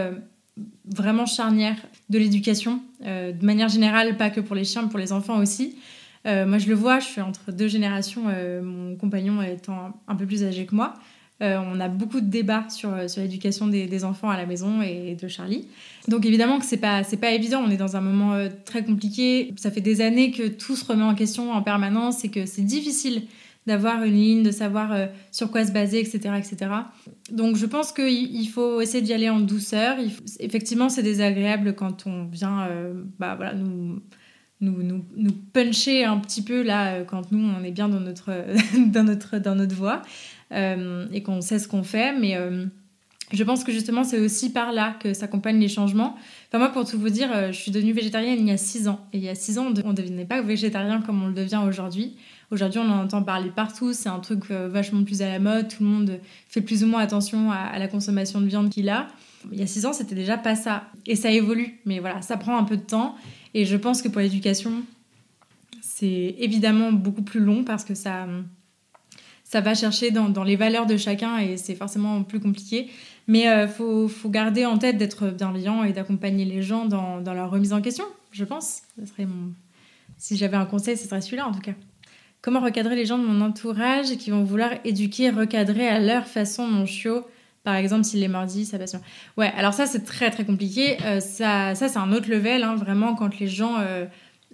[0.85, 1.75] vraiment charnière
[2.09, 5.39] de l'éducation, euh, de manière générale, pas que pour les chiens, mais pour les enfants
[5.39, 5.75] aussi.
[6.25, 10.15] Euh, moi, je le vois, je suis entre deux générations, euh, mon compagnon étant un
[10.15, 10.95] peu plus âgé que moi.
[11.41, 15.27] On a beaucoup de débats sur, sur l'éducation des, enfants à la maison et de
[15.27, 15.67] Charlie.
[16.07, 17.61] Donc évidemment que c'est pas pas évident.
[17.65, 19.53] On est dans un moment très compliqué.
[19.57, 22.61] Ça fait des années que tout se remet en question en permanence et que c'est
[22.61, 23.23] difficile
[23.65, 26.35] d'avoir une ligne, de savoir euh, sur quoi se baser, etc.
[26.37, 26.71] etc.
[27.31, 29.97] Donc je pense qu'il faut essayer d'y aller en douceur.
[30.39, 34.01] Effectivement, c'est désagréable quand on vient euh, bah, voilà, nous,
[34.61, 38.31] nous, puncher un petit peu là, euh, quand nous, on est bien dans notre,
[38.77, 40.01] dans notre, dans notre voie
[40.51, 42.17] et qu'on sait ce qu'on fait.
[42.17, 42.37] Mais
[43.31, 46.15] je pense que justement, c'est aussi par là que s'accompagnent les changements.
[46.47, 49.05] Enfin, moi, pour tout vous dire, je suis devenue végétarienne il y a 6 ans.
[49.13, 51.61] Et il y a 6 ans, on ne devenait pas végétarien comme on le devient
[51.67, 52.15] aujourd'hui.
[52.51, 55.67] Aujourd'hui, on en entend parler partout, c'est un truc euh, vachement plus à la mode,
[55.67, 59.07] tout le monde fait plus ou moins attention à, la consommation de viande qu'il a.
[59.51, 60.83] Il y a six ans, c'était déjà pas ça.
[61.07, 63.15] Et ça évolue, mais voilà, ça prend un peu de temps.
[63.55, 64.83] Et je pense que pour l'éducation,
[65.81, 68.27] c'est évidemment beaucoup plus long parce que ça,
[69.45, 72.89] ça va chercher dans, les valeurs de chacun et c'est forcément plus compliqué.
[73.27, 77.71] Mais euh, faut, garder en tête d'être bienveillant et d'accompagner les gens dans, leur remise
[77.71, 78.81] en question, je pense.
[78.99, 79.53] Ça serait mon...
[80.17, 81.73] Si j'avais un conseil, ce serait celui-là en tout cas.
[82.41, 86.67] Comment recadrer les gens de mon entourage qui vont vouloir éduquer, recadrer à leur façon
[86.67, 87.25] mon chiot
[87.65, 89.01] par exemple, s'il est mordi, sa passion.
[89.37, 90.97] Ouais, alors ça, c'est très très compliqué.
[91.03, 94.05] Euh, ça, ça c'est un autre level, hein, vraiment, quand les gens euh,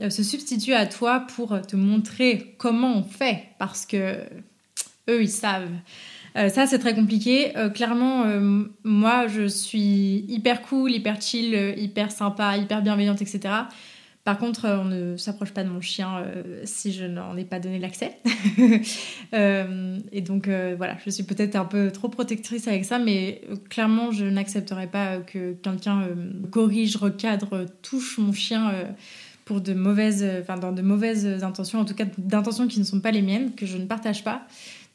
[0.02, 4.16] euh, se substituent à toi pour te montrer comment on fait, parce que
[5.10, 5.70] eux, ils savent.
[6.36, 7.54] ça, c'est très compliqué.
[7.74, 8.26] clairement,
[8.84, 13.50] moi, je suis hyper cool, hyper chill, hyper sympa, hyper bienveillante, etc.
[14.24, 17.60] Par contre, on ne s'approche pas de mon chien euh, si je n'en ai pas
[17.60, 18.18] donné l'accès.
[19.34, 23.42] Euh, et donc, euh, voilà, je suis peut-être un peu trop protectrice avec ça, mais
[23.70, 26.10] clairement, je n'accepterai pas que quelqu'un
[26.52, 28.74] corrige, recadre, touche mon chien
[29.46, 33.00] pour de mauvaises, enfin, dans de mauvaises intentions, en tout cas d'intentions qui ne sont
[33.00, 34.46] pas les miennes, que je ne partage pas.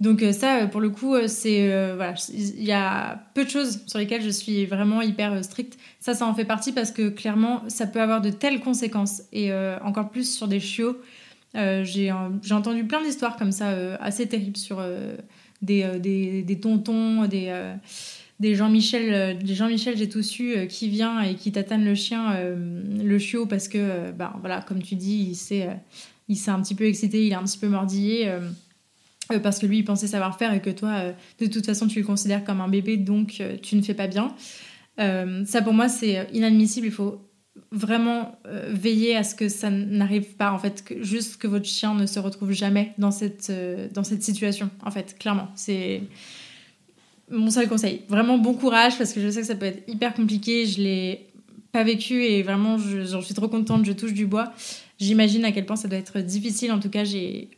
[0.01, 3.51] Donc euh, ça, euh, pour le coup, euh, c'est voilà, il y a peu de
[3.51, 5.79] choses sur lesquelles je suis vraiment hyper stricte.
[6.01, 9.53] Ça, ça en fait partie parce que clairement, ça peut avoir de telles conséquences et
[9.83, 10.97] encore plus sur des chiots.
[11.55, 12.13] j'ai
[12.51, 14.83] entendu plein d'histoires comme ça assez terribles sur
[15.63, 17.53] des, des, tontons, des
[18.39, 22.37] des Jean-Michel, des Jean-Michel, j'ai tout su, qui vient et qui tatane le chien,
[23.03, 25.71] le chiot, parce que, bah, voilà, comme tu dis, il s'est,
[26.29, 28.31] il s'est un petit peu excité, il est un petit peu mordillé.
[29.33, 31.87] Euh, parce que lui il pensait savoir faire et que toi euh, de toute façon
[31.87, 34.35] tu le considères comme un bébé donc euh, tu ne fais pas bien.
[34.99, 37.21] ça pour moi c'est inadmissible, il faut
[37.73, 42.07] vraiment veiller à ce que ça n'arrive pas en fait, juste que votre chien ne
[42.07, 43.53] se retrouve jamais dans cette,
[43.93, 45.49] dans cette situation en fait, clairement.
[45.55, 46.03] C'est
[47.31, 48.03] mon seul conseil.
[48.09, 51.27] Vraiment bon courage parce que je sais que ça peut être hyper compliqué, je l'ai
[51.73, 54.53] pas vécu et vraiment j'en suis trop contente, je touche du bois
[54.99, 56.73] j'imagine à quel point ça doit être difficile.
[56.73, 57.05] En tout cas,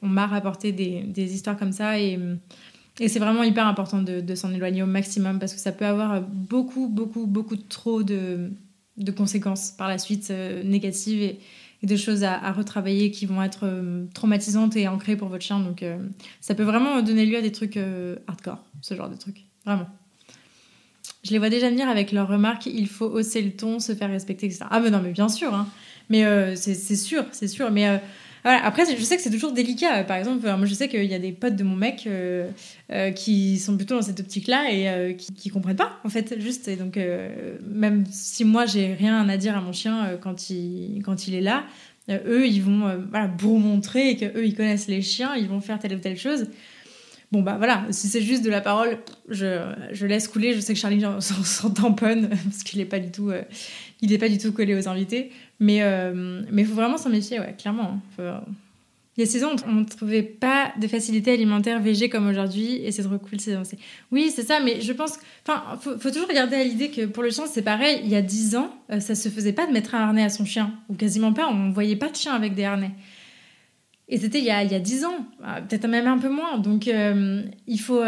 [0.03, 2.18] on m'a rapporté des, des, histoires comme ça et,
[3.07, 6.88] c'est vraiment hyper important de, s'en éloigner au maximum parce que ça peut avoir beaucoup,
[6.88, 8.51] beaucoup, beaucoup trop de,
[9.16, 11.38] conséquences par la suite euh, négatives et,
[11.83, 15.44] et, de choses à, à, retravailler qui vont être euh, traumatisantes et ancrées pour votre
[15.44, 15.61] chien.
[15.61, 15.96] Donc, euh,
[16.40, 17.79] ça peut vraiment donner lieu à des trucs
[18.27, 19.44] hardcore, ce genre de trucs.
[19.64, 19.87] Vraiment.
[21.22, 24.09] Je les vois déjà venir avec leurs remarques il faut hausser le ton, se faire
[24.09, 24.64] respecter, etc.
[24.70, 25.55] Ah, mais non, mais bien sûr.
[25.55, 25.68] Hein.
[26.10, 27.70] Mais euh, c'est sûr, c'est sûr.
[27.70, 27.98] Mais euh.
[28.44, 30.04] Après, je sais que c'est toujours délicat.
[30.04, 32.50] Par exemple, moi, je sais qu'il y a des potes de mon mec euh,
[33.14, 36.70] qui sont plutôt dans cette optique-là et qui, qui comprennent pas, en fait, juste.
[36.78, 36.98] Donc,
[37.68, 41.42] même si moi, j'ai rien à dire à mon chien quand, il, quand il est
[41.42, 41.64] là,
[42.08, 45.94] eux, ils vont voilà, pour montrer qu'eux, ils connaissent les chiens, ils vont faire telle
[45.94, 46.46] ou telle chose.
[47.30, 50.54] Bon, bah voilà, si c'est juste de la parole, je laisse couler.
[50.54, 53.30] Je sais que Charlie s'en tamponne parce qu'il n'est pas du tout
[54.00, 55.30] il n'est pas du tout collé aux invités.
[55.61, 58.00] Mais il euh, mais faut vraiment s'en méfier, ouais, clairement.
[59.18, 62.76] Il y a 6 ans, on ne trouvait pas de facilité alimentaire végé comme aujourd'hui
[62.84, 63.38] et c'est trop cool.
[64.12, 65.18] Oui, c'est ça, mais je pense.
[65.44, 68.00] Enfin, faut, faut toujours regarder à l'idée que pour le chien, c'est pareil.
[68.04, 70.28] Il y a 10 ans, euh, ça se faisait pas de mettre un harnais à
[70.28, 71.48] son chien, ou quasiment pas.
[71.48, 72.92] On voyait pas de chien avec des harnais.
[74.08, 76.28] Et c'était il, y a, il y a 10 ans, euh, peut-être même un peu
[76.28, 76.56] moins.
[76.58, 78.00] Donc, euh, il faut,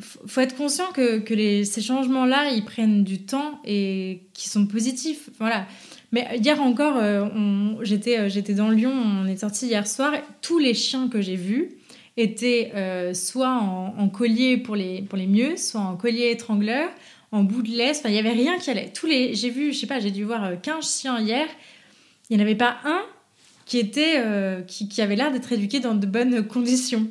[0.00, 1.22] faut être conscient que,
[1.64, 5.30] ces changements-là, ils prennent du temps et qui sont positifs.
[5.38, 5.66] Voilà.
[6.12, 7.26] Mais hier encore, euh,
[7.82, 10.12] j'étais, euh, j'étais dans Lyon, on est sorti hier soir.
[10.40, 11.70] Tous les chiens que j'ai vus
[12.16, 16.88] étaient euh, soit en, collier pour les, pour les mieux, soit en collier étrangleur,
[17.32, 17.98] en bout de laisse.
[17.98, 18.90] Enfin, il n'y avait rien qui allait.
[18.94, 21.46] Tous les, j'ai vu, je sais pas, j'ai dû voir 15 chiens hier.
[22.30, 23.02] Il n'y en avait pas un
[23.66, 24.22] qui, était,
[24.66, 27.08] qui, avait l'air d'être éduqué dans de bonnes conditions.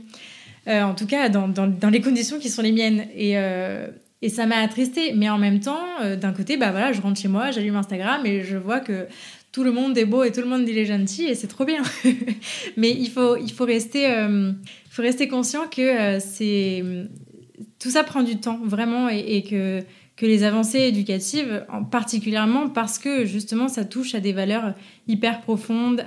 [0.68, 3.06] En tout cas, dans, dans, les conditions qui sont les miennes.
[3.16, 3.38] Et,
[4.26, 5.14] et ça m'a attristée.
[5.14, 8.26] Mais en même temps, euh, d'un côté, bah voilà, je rentre chez moi, j'allume Instagram
[8.26, 9.08] et je vois que
[9.52, 11.84] tout le monde est beau et tout le monde les gentil et c'est trop bien.
[12.78, 14.52] Mais il faut, il faut, rester, euh,
[14.90, 17.06] faut rester conscient que euh,
[17.80, 19.84] tout ça prend du temps vraiment et, que,
[20.16, 24.74] que les avancées éducatives, en particulièrement parce que justement ça touche à des valeurs
[25.08, 26.06] hyper profondes,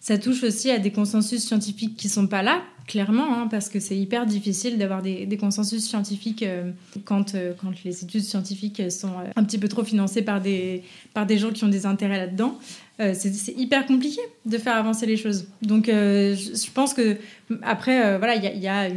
[0.00, 3.78] ça touche aussi à des consensus scientifiques qui sont pas là clairement, hein, parce que
[3.78, 6.72] c'est hyper difficile d'avoir des, consensus scientifiques euh,
[7.04, 10.82] quand, euh, quand les études scientifiques sont euh, un petit peu trop financées par des,
[11.14, 12.58] par des gens qui ont des intérêts là-dedans.
[12.98, 15.46] c'est hyper compliqué de faire avancer les choses.
[15.62, 17.16] Donc, je, pense que
[17.62, 18.88] après, voilà, il y a,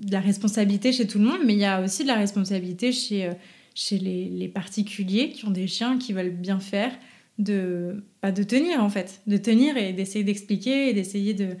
[0.00, 2.92] de la responsabilité chez tout le monde, mais il y a aussi de la responsabilité
[2.92, 3.30] chez,
[3.74, 6.92] chez les, particuliers qui ont des chiens qui veulent bien faire,
[7.38, 11.56] de, bah, de tenir en fait, de tenir et d'essayer d'expliquer et d'essayer de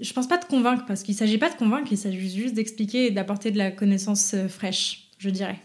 [0.00, 3.06] je pense pas de convaincre, parce qu'il s'agit pas de convaincre, il s'agit juste d'expliquer
[3.06, 5.58] et d'apporter de la connaissance euh, fraîche, je dirais.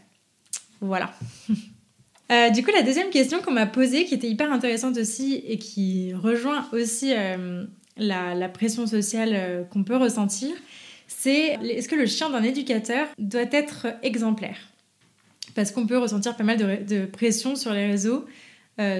[0.82, 1.14] Voilà.
[2.32, 5.58] Euh, du coup, la deuxième question qu'on m'a posée, qui était hyper intéressante aussi et
[5.58, 7.66] qui rejoint aussi euh,
[7.98, 10.52] la, pression sociale qu'on peut ressentir,
[11.10, 14.58] c'est est-ce que le chien d'un éducateur doit être exemplaire?
[15.56, 18.26] Parce qu'on peut ressentir pas mal de, pression sur les réseaux,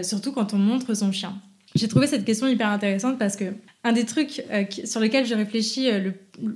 [0.02, 1.40] surtout quand on montre son chien.
[1.76, 5.36] J'ai trouvé cette question hyper intéressante parce que un des trucs euh, sur lesquels je
[5.36, 6.12] réfléchis, euh,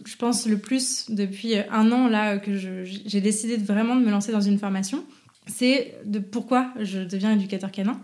[0.06, 4.04] je pense, le plus depuis euh, un an, là, que j'ai décidé de vraiment de
[4.04, 5.06] me lancer dans une formation,
[5.46, 8.02] c'est de pourquoi je deviens éducateur canin.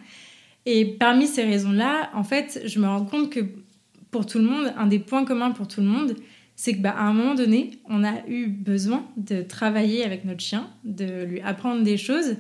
[0.65, 3.39] Et parmi ces raisons-là, en fait, je me rends compte que
[4.12, 6.15] pour tout le monde, un des points communs pour tout le monde,
[6.60, 10.41] c'est que bah, à un moment donné, on a eu besoin de travailler avec notre
[10.41, 12.36] chien, de lui apprendre des choses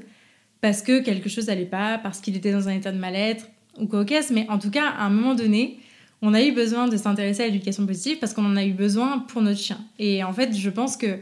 [0.59, 3.47] parce que quelque chose n'allait pas, parce qu'il était dans un état de mal-être
[3.79, 5.79] ou quoi mais en tout cas, à un moment donné,
[6.21, 9.19] on a eu besoin de s'intéresser à l'éducation positive parce qu'on en a eu besoin
[9.19, 9.77] pour notre chien.
[9.99, 11.19] Et en fait, je pense que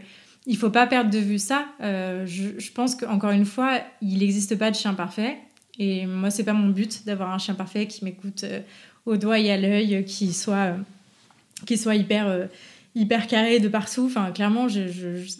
[0.47, 1.67] il faut pas perdre de vue ça.
[1.81, 5.37] Euh, je, pense qu'encore une fois, il n'existe pas de chien parfait.
[5.77, 8.61] Et moi, c'est pas mon but d'avoir un chien parfait qui m'écoute euh,
[9.05, 10.77] au doigt et à l'œil, qui soit, euh,
[11.67, 12.47] qui soit hyper,
[12.97, 14.05] hyper carré de partout.
[14.05, 14.67] Enfin, clairement,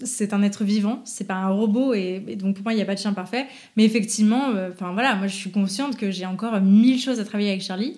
[0.03, 1.93] c'est un être vivant, c'est pas un robot.
[1.93, 3.45] Et, donc, pour moi, il n'y a pas de chien parfait.
[3.75, 7.49] Mais effectivement, enfin voilà, moi, je suis consciente que j'ai encore mille choses à travailler
[7.49, 7.97] avec Charlie.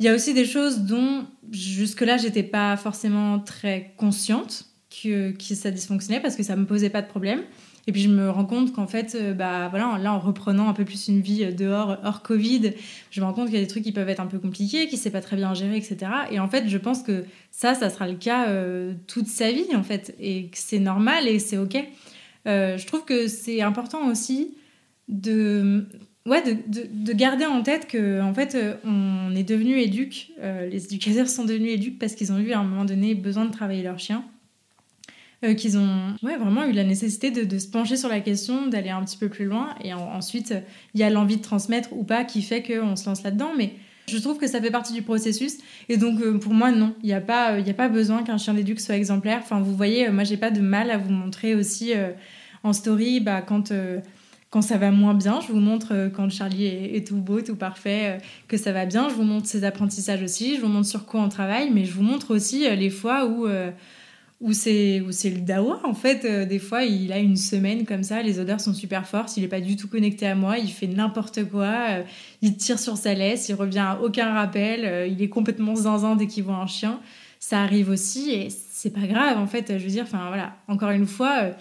[0.00, 5.54] Il y a aussi des choses dont jusque-là, j'étais pas forcément très consciente que, que,
[5.54, 7.42] ça dysfonctionnait parce que ça me posait pas de problème.
[7.86, 10.72] Et puis je me rends compte qu'en fait, euh, bah voilà, là en reprenant un
[10.72, 12.72] peu plus une vie dehors, hors Covid,
[13.10, 14.88] je me rends compte qu'il y a des trucs qui peuvent être un peu compliqués,
[14.88, 15.96] qui ne sait pas très bien gérer, etc.
[16.30, 19.74] Et en fait, je pense que ça, ça sera le cas euh, toute sa vie
[19.74, 21.76] en fait, et que c'est normal et c'est ok.
[22.46, 24.56] Euh, je trouve que c'est important aussi
[25.08, 25.86] de
[26.26, 30.68] ouais, de, de, garder en tête que en fait, euh, on est devenu éduque, euh,
[30.68, 33.52] les éducateurs sont devenus éduques parce qu'ils ont eu à un moment donné besoin de
[33.52, 34.24] travailler leur chien.
[35.44, 38.90] Euh, qu'ils ont ouais, vraiment eu la nécessité de, se pencher sur la question, d'aller
[38.90, 39.74] un petit peu plus loin.
[39.82, 40.54] Et ensuite,
[40.94, 43.50] il y a l'envie de transmettre ou pas qui fait qu'on se lance là-dedans.
[43.56, 43.74] Mais
[44.08, 45.58] je trouve que ça fait partie du processus.
[45.88, 48.54] Et donc, pour moi, non, il n'y a, pas, il a pas besoin qu'un chien
[48.54, 49.40] d'éduc soit exemplaire.
[49.42, 51.92] Enfin, vous voyez, moi, j'ai pas de mal à vous montrer aussi
[52.62, 53.72] en story bah, quand
[54.54, 57.56] quand ça va moins bien, je vous montre euh, quand Charlie est, tout beau, tout
[57.56, 59.08] parfait, euh, que ça va bien.
[59.08, 61.92] Je vous montre ses apprentissages aussi, je vous montre sur quoi on travaille, mais je
[61.92, 63.48] vous montre aussi euh, les fois où,
[64.44, 65.80] où c'est le dawa.
[65.82, 69.36] En fait, des fois, il a une semaine comme ça, les odeurs sont super fortes,
[69.36, 71.86] il n'est pas du tout connecté à moi, il fait n'importe quoi,
[72.42, 76.26] il tire sur sa laisse, il revient à aucun rappel, il est complètement zinzin dès
[76.26, 77.00] qu'il voit un chien.
[77.40, 79.78] Ça arrive aussi et c'est pas grave, en fait.
[79.78, 81.54] Je veux dire, enfin voilà, encore une fois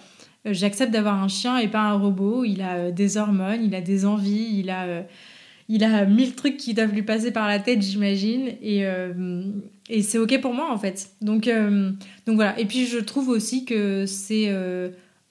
[0.45, 2.43] euh, j'accepte d'avoir un chien et pas un robot.
[2.43, 5.01] Il a euh, des hormones, il a des envies, il a, euh,
[5.69, 8.51] il a mille trucs qui doivent lui passer par la tête, j'imagine.
[8.61, 8.85] Et,
[9.89, 11.09] et c'est OK pour moi, en fait.
[11.21, 11.49] Donc,
[12.25, 12.57] donc voilà.
[12.59, 14.49] Et puis, je trouve aussi que c'est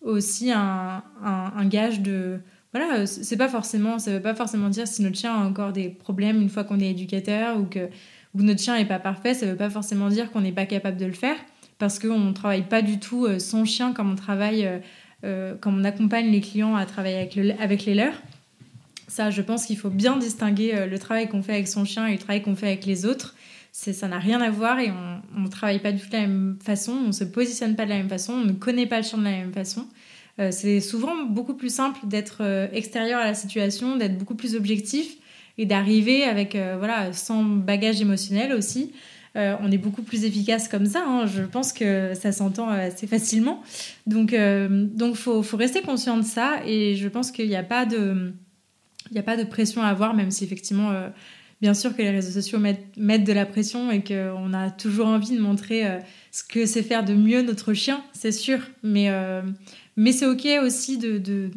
[0.02, 2.40] aussi un, un, gage de.
[2.72, 5.90] Voilà, c'est pas forcément, ça veut pas forcément dire si notre chien a encore des
[5.90, 7.88] problèmes une fois qu'on est éducateur ou que
[8.34, 10.96] ou notre chien n'est pas parfait, ça veut pas forcément dire qu'on n'est pas capable
[10.96, 11.36] de le faire,
[11.78, 14.66] parce qu'on ne travaille pas du tout son chien comme on travaille,
[15.22, 18.14] comme on accompagne les clients à travailler avec, avec les leurs.
[19.06, 22.12] Ça, je pense qu'il faut bien distinguer le travail qu'on fait avec son chien et
[22.12, 23.34] le travail qu'on fait avec les autres
[23.72, 24.92] ça n'a rien à voir et
[25.34, 27.84] on ne travaille pas du tout de la même façon, on ne se positionne pas
[27.84, 29.86] de la même façon, on ne connaît pas le chien de la même façon.
[30.38, 34.54] Euh, c'est souvent beaucoup plus simple d'être euh, extérieur à la situation, d'être beaucoup plus
[34.54, 35.16] objectif
[35.58, 38.92] et d'arriver avec euh, voilà sans bagage émotionnel aussi.
[39.34, 41.04] on est beaucoup plus efficace comme ça.
[41.06, 41.26] Hein.
[41.26, 43.62] Je pense que ça s'entend assez facilement.
[44.06, 44.34] Donc,
[44.94, 46.60] donc faut, faut rester conscient de ça.
[46.66, 48.34] Et je pense qu'il n'y a pas de,
[49.16, 50.92] a pas de pression à avoir, même si effectivement
[51.62, 55.36] bien sûr que les réseaux sociaux mettent, de la pression et qu'on a toujours envie
[55.36, 56.00] de montrer euh,
[56.32, 58.58] ce que c'est faire de mieux notre chien, c'est sûr.
[58.82, 59.42] Mais, euh,
[59.96, 61.50] mais c'est ok aussi de,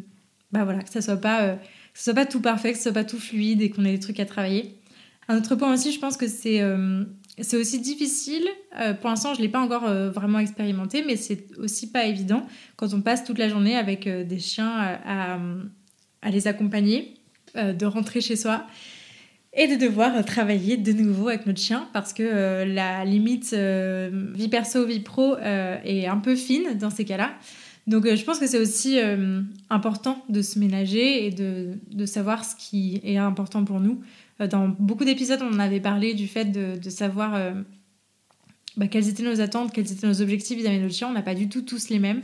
[0.52, 1.56] bah voilà, que ça soit euh,
[1.92, 4.20] soit pas tout parfait, que ce soit pas tout fluide et qu'on ait des trucs
[4.20, 4.76] à travailler.
[5.28, 6.62] Un autre point aussi, je pense que c'est
[7.40, 8.46] c'est aussi difficile.
[9.00, 13.00] pour l'instant, je l'ai pas encore vraiment expérimenté, mais c'est aussi pas évident quand on
[13.00, 14.70] passe toute la journée avec des chiens
[15.04, 15.40] à,
[16.22, 17.14] à les accompagner,
[17.56, 18.66] de rentrer chez soi
[19.56, 24.30] et de devoir travailler de nouveau avec notre chien parce que euh, la limite euh,
[24.34, 27.32] vie perso, vie pro euh, est un peu fine dans ces cas-là.
[27.86, 28.98] Donc je pense que c'est aussi
[29.70, 34.00] important de se ménager et de, de, savoir ce qui est important pour nous.
[34.50, 37.38] dans beaucoup d'épisodes, on avait parlé du fait de, de savoir
[38.76, 41.06] bah, quelles étaient nos attentes, quels étaient nos objectifs vis-à-vis de notre chien.
[41.08, 42.22] On n'a pas du tout tous les mêmes.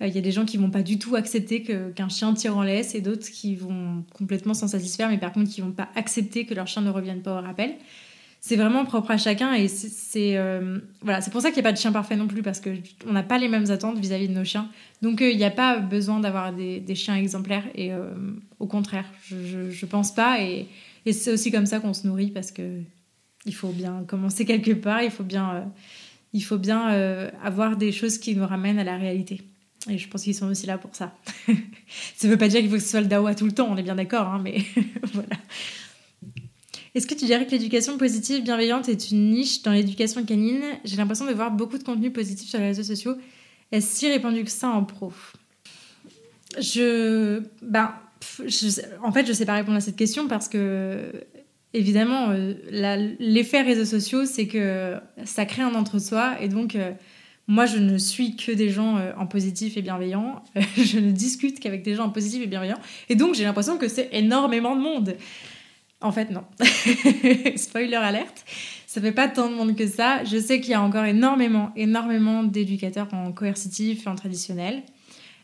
[0.00, 2.62] Il y a des gens qui vont pas du tout accepter qu'un chien tire en
[2.62, 6.46] laisse et d'autres qui vont complètement s'en satisfaire, mais par contre qui vont pas accepter
[6.46, 7.76] que leur chien ne revienne pas au rappel.
[8.46, 11.72] C'est vraiment propre à chacun et c'est euh, voilà, pour ça qu'il n'y a pas
[11.72, 12.68] de chien parfait non plus parce que
[13.06, 14.68] on n'a pas les mêmes attentes vis-à-vis de nos chiens.
[15.00, 18.10] Donc euh, il n'y a pas besoin d'avoir des, chiens exemplaires et euh,
[18.58, 20.66] au contraire, je, je, pense pas et,
[21.06, 22.80] et c'est aussi comme ça qu'on se nourrit parce que
[23.46, 25.72] il faut bien commencer quelque part, il faut bien
[26.34, 26.88] il faut bien
[27.42, 29.40] avoir des choses qui nous ramènent à la réalité.
[29.88, 31.14] Et je pense qu'ils sont aussi là pour ça.
[31.46, 31.52] ça
[32.26, 33.76] ne veut pas dire qu'il faut que ce soit le dawa tout le temps, on
[33.76, 34.58] est bien d'accord, hein, mais
[35.12, 35.36] voilà.
[36.94, 40.62] Est-ce que tu dirais que l'éducation positive bienveillante est une niche dans l'éducation canine?
[40.84, 43.16] J'ai l'impression de voir beaucoup de contenu positif sur les réseaux sociaux.
[43.72, 45.12] Est-ce si répandu que ça en pro?
[46.60, 47.42] Je.
[47.62, 47.92] Ben.
[49.02, 51.10] en fait, je ne sais pas répondre à cette question parce que,
[51.72, 52.54] évidemment, euh,
[53.18, 54.94] l'effet réseaux sociaux, c'est que
[55.24, 56.76] ça crée un entre-soi et donc.
[56.76, 56.92] Euh,
[57.46, 60.42] moi, je ne suis que des gens euh, en positif et bienveillants.
[60.76, 62.80] je ne discute qu'avec des gens en positif et bienveillants.
[63.08, 65.16] Et donc, j'ai l'impression que c'est énormément de monde.
[66.00, 66.44] En fait, non.
[67.56, 68.44] Spoiler alerte.
[68.86, 70.24] Ça fait pas tant de monde que ça.
[70.24, 74.82] Je sais qu'il y a encore énormément, énormément d'éducateurs en coercitif en traditionnel.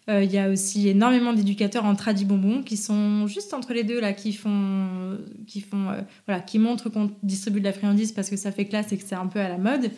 [0.08, 3.84] Euh, il y a aussi énormément d'éducateurs en tradi bonbon qui sont juste entre les
[3.84, 8.12] deux là, qui font, qui font, euh, voilà, qui montrent qu'on distribue de la friandise
[8.12, 9.90] parce que ça fait classe et que c'est un peu à la mode,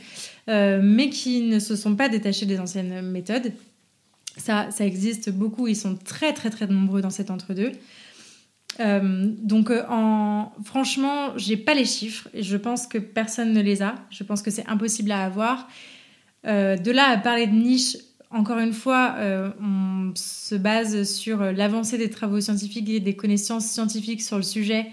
[0.48, 3.52] euh, mais qui ne se sont pas détachés des anciennes méthodes.
[4.36, 5.68] Ça, ça existe beaucoup.
[5.68, 7.72] Ils sont très très très nombreux dans cet entre-deux.
[8.80, 10.52] donc, en...
[10.64, 13.94] franchement, j'ai pas les chiffres je pense que personne ne les a.
[14.10, 15.68] Je pense que c'est impossible à avoir.
[16.44, 17.96] de là à parler de niche,
[18.32, 23.66] encore une fois, euh, on se base sur l'avancée des travaux scientifiques et des connaissances
[23.66, 24.86] scientifiques sur le sujet.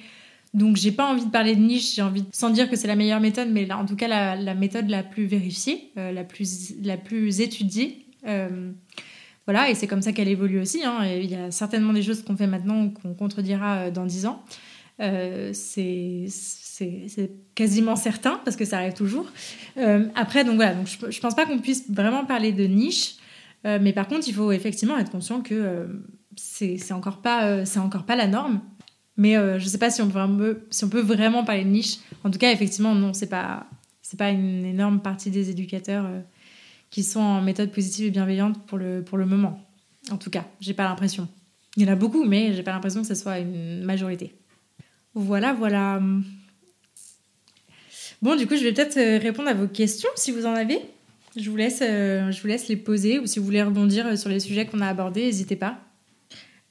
[0.53, 2.95] Donc, j'ai pas envie de parler de niche, j'ai envie, sans dire que c'est la
[2.95, 6.97] meilleure méthode, mais en tout cas la, méthode la plus vérifiée, euh, la, plus, la
[6.97, 8.05] plus étudiée.
[8.27, 8.71] Euh,
[9.45, 10.83] voilà, et c'est comme ça qu'elle évolue aussi.
[10.83, 11.05] Hein.
[11.05, 14.43] Il y a certainement des choses qu'on fait maintenant qu'on contredira dans 10 ans.
[15.53, 16.25] c'est
[17.55, 19.31] quasiment certain parce que ça arrive toujours.
[20.15, 23.18] après, donc voilà, donc je, je pense pas qu'on puisse vraiment parler de niche.
[23.65, 25.87] Euh, mais par contre, il faut effectivement être conscient que euh,
[26.35, 28.61] c'est encore, pas, euh, encore pas la norme.
[29.17, 31.97] Mais je ne sais pas si on, peut, vraiment parler de niche.
[32.23, 33.67] En tout cas, effectivement, non, c'est pas,
[34.17, 36.09] pas une énorme partie des éducateurs
[36.89, 39.59] qui sont en méthode positive et bienveillante pour le, pour le moment.
[40.09, 41.27] En tout cas, j'ai pas l'impression.
[41.75, 44.33] Il y en a beaucoup, mais j'ai pas l'impression que ce soit une majorité.
[45.13, 46.01] Voilà, voilà.
[48.21, 50.79] Bon, du coup, je vais peut-être répondre à vos questions si vous en avez.
[51.39, 54.15] Je vous, laisse, euh, je vous laisse les poser ou si vous voulez rebondir euh,
[54.17, 55.79] sur les sujets qu'on a abordés, n'hésitez pas.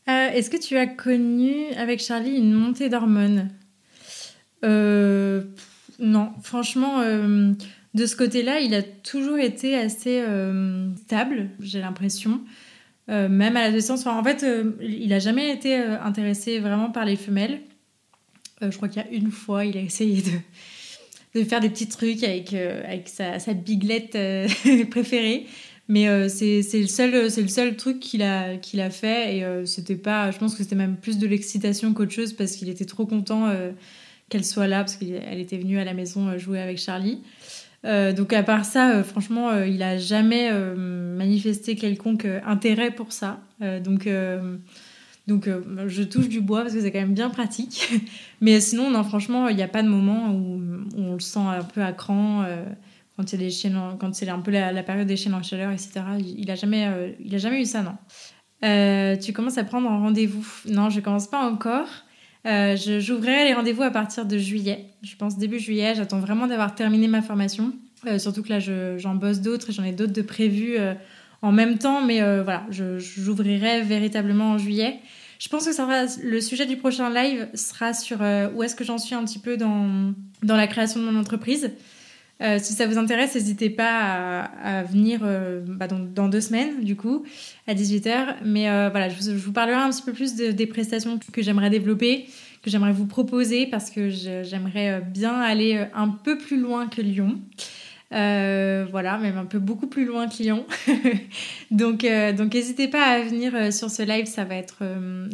[0.09, 3.49] Euh, est-ce que tu as connu avec Charlie une montée d'hormones?
[6.01, 10.25] Non, franchement, de ce côté-là, il a toujours été assez
[11.05, 12.41] stable, j'ai l'impression.
[13.09, 14.47] même à l'adolescence, en fait,
[14.81, 17.61] il n'a jamais été intéressé vraiment par les femelles.
[18.63, 20.31] je crois qu'il y a une fois, il a essayé de,
[21.35, 24.49] de faire des petits trucs avec, euh, avec sa, biglette euh,
[24.91, 25.47] préférée.
[25.91, 29.39] Mais euh, c'est le, seul, le seul truc qu'il a, a fait.
[29.39, 30.31] Et c'était pas.
[30.31, 33.51] Je pense que c'était même plus de l'excitation qu'autre chose parce qu'il était trop content
[34.29, 37.23] qu'elle soit là parce qu'elle était venue à la maison jouer avec Charlie.
[37.85, 43.41] donc à part ça, franchement, il a jamais manifesté quelconque intérêt pour ça.
[43.83, 44.07] donc
[45.29, 45.49] donc
[45.87, 47.89] je touche du bois parce que c'est quand même bien pratique.
[48.41, 50.61] Mais sinon, non, franchement, il n'y a pas de moment où,
[50.97, 52.45] on le sent un peu à cran
[53.19, 55.91] quand c'est quand c'est un peu la, période des chaînes en chaleur, etc.
[56.21, 57.97] Il, n'a jamais, euh, a jamais eu ça, non.
[58.65, 61.89] Euh, tu commences à prendre un rendez-vous Non, je commence pas encore.
[62.47, 64.87] Euh, j'ouvrirai les rendez-vous à partir de juillet.
[65.03, 65.95] Je pense début juillet.
[65.97, 67.73] J'attends vraiment d'avoir terminé ma formation.
[68.19, 68.61] surtout que là,
[68.97, 70.77] j'en bosse d'autres et j'en ai d'autres de prévus
[71.43, 72.01] en même temps.
[72.01, 75.01] Mais voilà, j'ouvrirai véritablement en juillet.
[75.39, 78.19] Je pense que le sujet du prochain live sera sur
[78.55, 80.13] où est-ce que j'en suis un petit peu dans,
[80.43, 81.71] la création de mon entreprise.
[82.41, 86.95] Euh, si ça vous intéresse, n'hésitez pas à, venir euh, bah, dans, deux semaines, du
[86.95, 87.25] coup,
[87.67, 88.37] à 18h.
[88.45, 92.27] Mais euh, voilà, je vous, parlerai un petit peu plus des prestations que j'aimerais développer,
[92.63, 97.41] que j'aimerais vous proposer, parce que j'aimerais bien aller un peu plus loin que Lyon.
[98.11, 100.67] Voilà, même un peu beaucoup plus loin que Lyon.
[101.71, 102.07] donc,
[102.37, 104.83] donc n'hésitez pas à venir sur ce live, ça va être,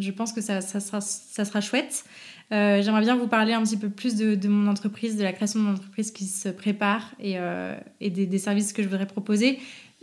[0.00, 2.04] je pense que ça, ça, sera, ça sera chouette.
[2.52, 5.60] Euh, j'aimerais bien vous parler un petit peu plus de, mon entreprise, de la création
[5.60, 9.58] de mon entreprise qui se prépare et, euh, des, services que je voudrais proposer.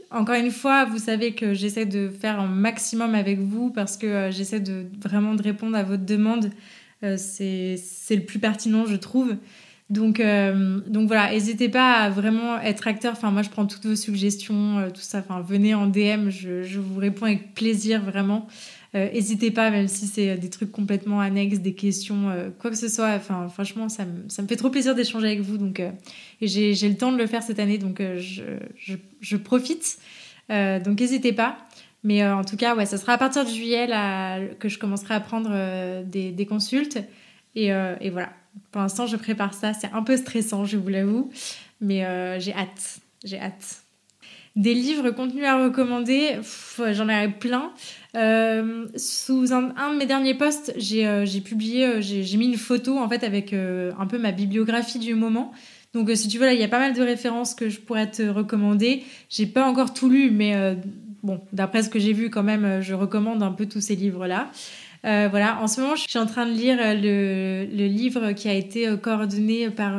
[0.10, 4.08] Encore une fois, vous savez que j'essaie de faire un maximum avec vous parce que
[4.08, 6.50] euh, j'essaie de vraiment de répondre à votre demande.
[7.18, 7.78] c'est
[8.10, 9.36] le plus pertinent, je trouve.
[9.92, 10.22] Donc,
[10.88, 13.12] donc voilà, n'hésitez pas à vraiment être acteur.
[13.12, 15.20] Enfin, moi, je prends toutes vos suggestions, tout ça.
[15.20, 18.48] Enfin, venez en DM, je, je vous réponds avec plaisir, vraiment.
[18.94, 22.90] N'hésitez pas, même si c'est des trucs complètement annexes, des questions, euh, quoi que ce
[22.90, 23.12] soit.
[23.16, 25.58] Enfin, franchement, ça ça me fait trop plaisir d'échanger avec vous.
[25.58, 25.92] Donc, euh,
[26.42, 28.44] et j'ai le temps de le faire cette année, donc euh, je,
[28.76, 29.98] je, je, profite.
[30.50, 31.58] donc, n'hésitez pas.
[32.04, 35.14] Mais en tout cas, ouais, ça sera à partir de juillet là, que je commencerai
[35.14, 36.98] à prendre des, des, consultes.
[37.56, 38.30] Et, et, voilà.
[38.72, 39.74] Pour l'instant, je prépare ça.
[39.74, 41.32] C'est un peu stressant, je vous l'avoue.
[41.80, 43.00] Mais j'ai hâte.
[43.24, 43.82] J'ai hâte.
[44.58, 46.40] Des livres contenus à recommander,
[46.92, 47.72] j'en ai plein.
[48.18, 49.62] Euh, sous un,
[49.94, 53.54] de mes derniers posts, j'ai euh, publié, euh, j'ai mis une photo en fait avec
[53.54, 55.54] un peu ma bibliographie du moment.
[55.94, 58.12] Donc si tu veux là, il y a pas mal de références que je pourrais
[58.12, 59.04] te recommander.
[59.30, 60.78] J'ai pas encore tout lu, mais
[61.24, 64.28] bon, d'après ce que j'ai vu quand même, je recommande un peu tous ces livres
[65.04, 65.28] là.
[65.28, 68.54] voilà, en ce moment, je suis en train de lire le, le livre qui a
[68.54, 69.94] été coordonné par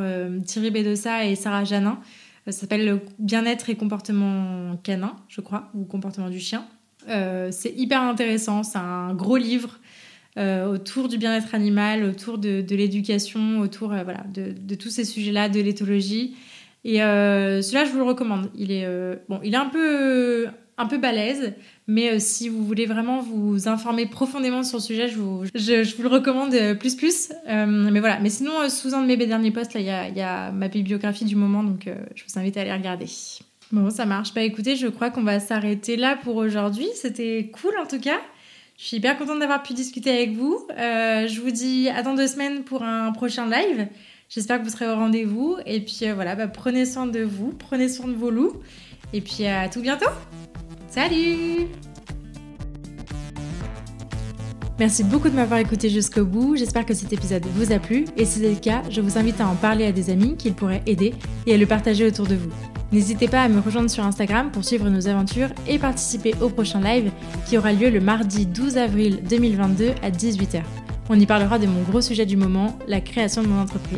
[0.45, 1.99] Thierry Bedossa et Sarah Janin.
[2.45, 6.65] Ça s'appelle Bien-être et comportement canin, je crois, ou comportement du chien.
[7.09, 9.79] Euh, c'est hyper intéressant, c'est un gros livre
[10.37, 15.47] euh, autour du bien-être animal, autour de, l'éducation, autour euh, voilà, de, tous ces sujets-là,
[15.47, 16.35] de l'éthologie.
[16.85, 18.49] Et celui-là, je vous le recommande.
[18.57, 18.85] Il est,
[19.29, 20.47] bon, il est un peu,
[20.77, 21.53] un peu balèze,
[21.87, 26.55] mais si vous voulez vraiment vous informer profondément sur le sujet, je vous, le recommande
[26.79, 27.31] plus plus.
[27.47, 31.25] mais voilà, mais sinon, sous un de mes derniers posts, il y a, ma bibliographie
[31.25, 33.07] du moment, donc je vous invite à aller regarder.
[33.73, 34.35] Bon, ça marche.
[34.35, 36.87] Bah écoutez, je crois qu'on va s'arrêter là pour aujourd'hui.
[36.93, 38.19] C'était cool en tout cas.
[38.77, 40.67] Je suis hyper contente d'avoir pu discuter avec vous.
[40.77, 43.87] Euh, je vous dis à dans deux semaines pour un prochain live.
[44.29, 45.57] J'espère que vous serez au rendez-vous.
[45.65, 48.61] Et puis euh, voilà, bah, prenez soin de vous, prenez soin de vos loups.
[49.11, 50.09] Et puis à tout bientôt.
[50.93, 51.69] Salut
[54.77, 56.55] Merci beaucoup de m'avoir écouté jusqu'au bout.
[56.55, 58.05] J'espère que cet épisode vous a plu.
[58.15, 60.51] Et si c'est le cas, je vous invite à en parler à des amis qui
[60.51, 61.15] pourraient aider
[61.47, 62.51] et à le partager autour de vous.
[62.91, 66.79] N'hésitez pas à me rejoindre sur Instagram pour suivre nos aventures et participer au prochain
[66.79, 67.09] live
[67.47, 70.61] qui aura lieu le mardi 12 avril 2022 à 18h.
[71.09, 73.97] On y parlera de mon gros sujet du moment, la création de mon entreprise.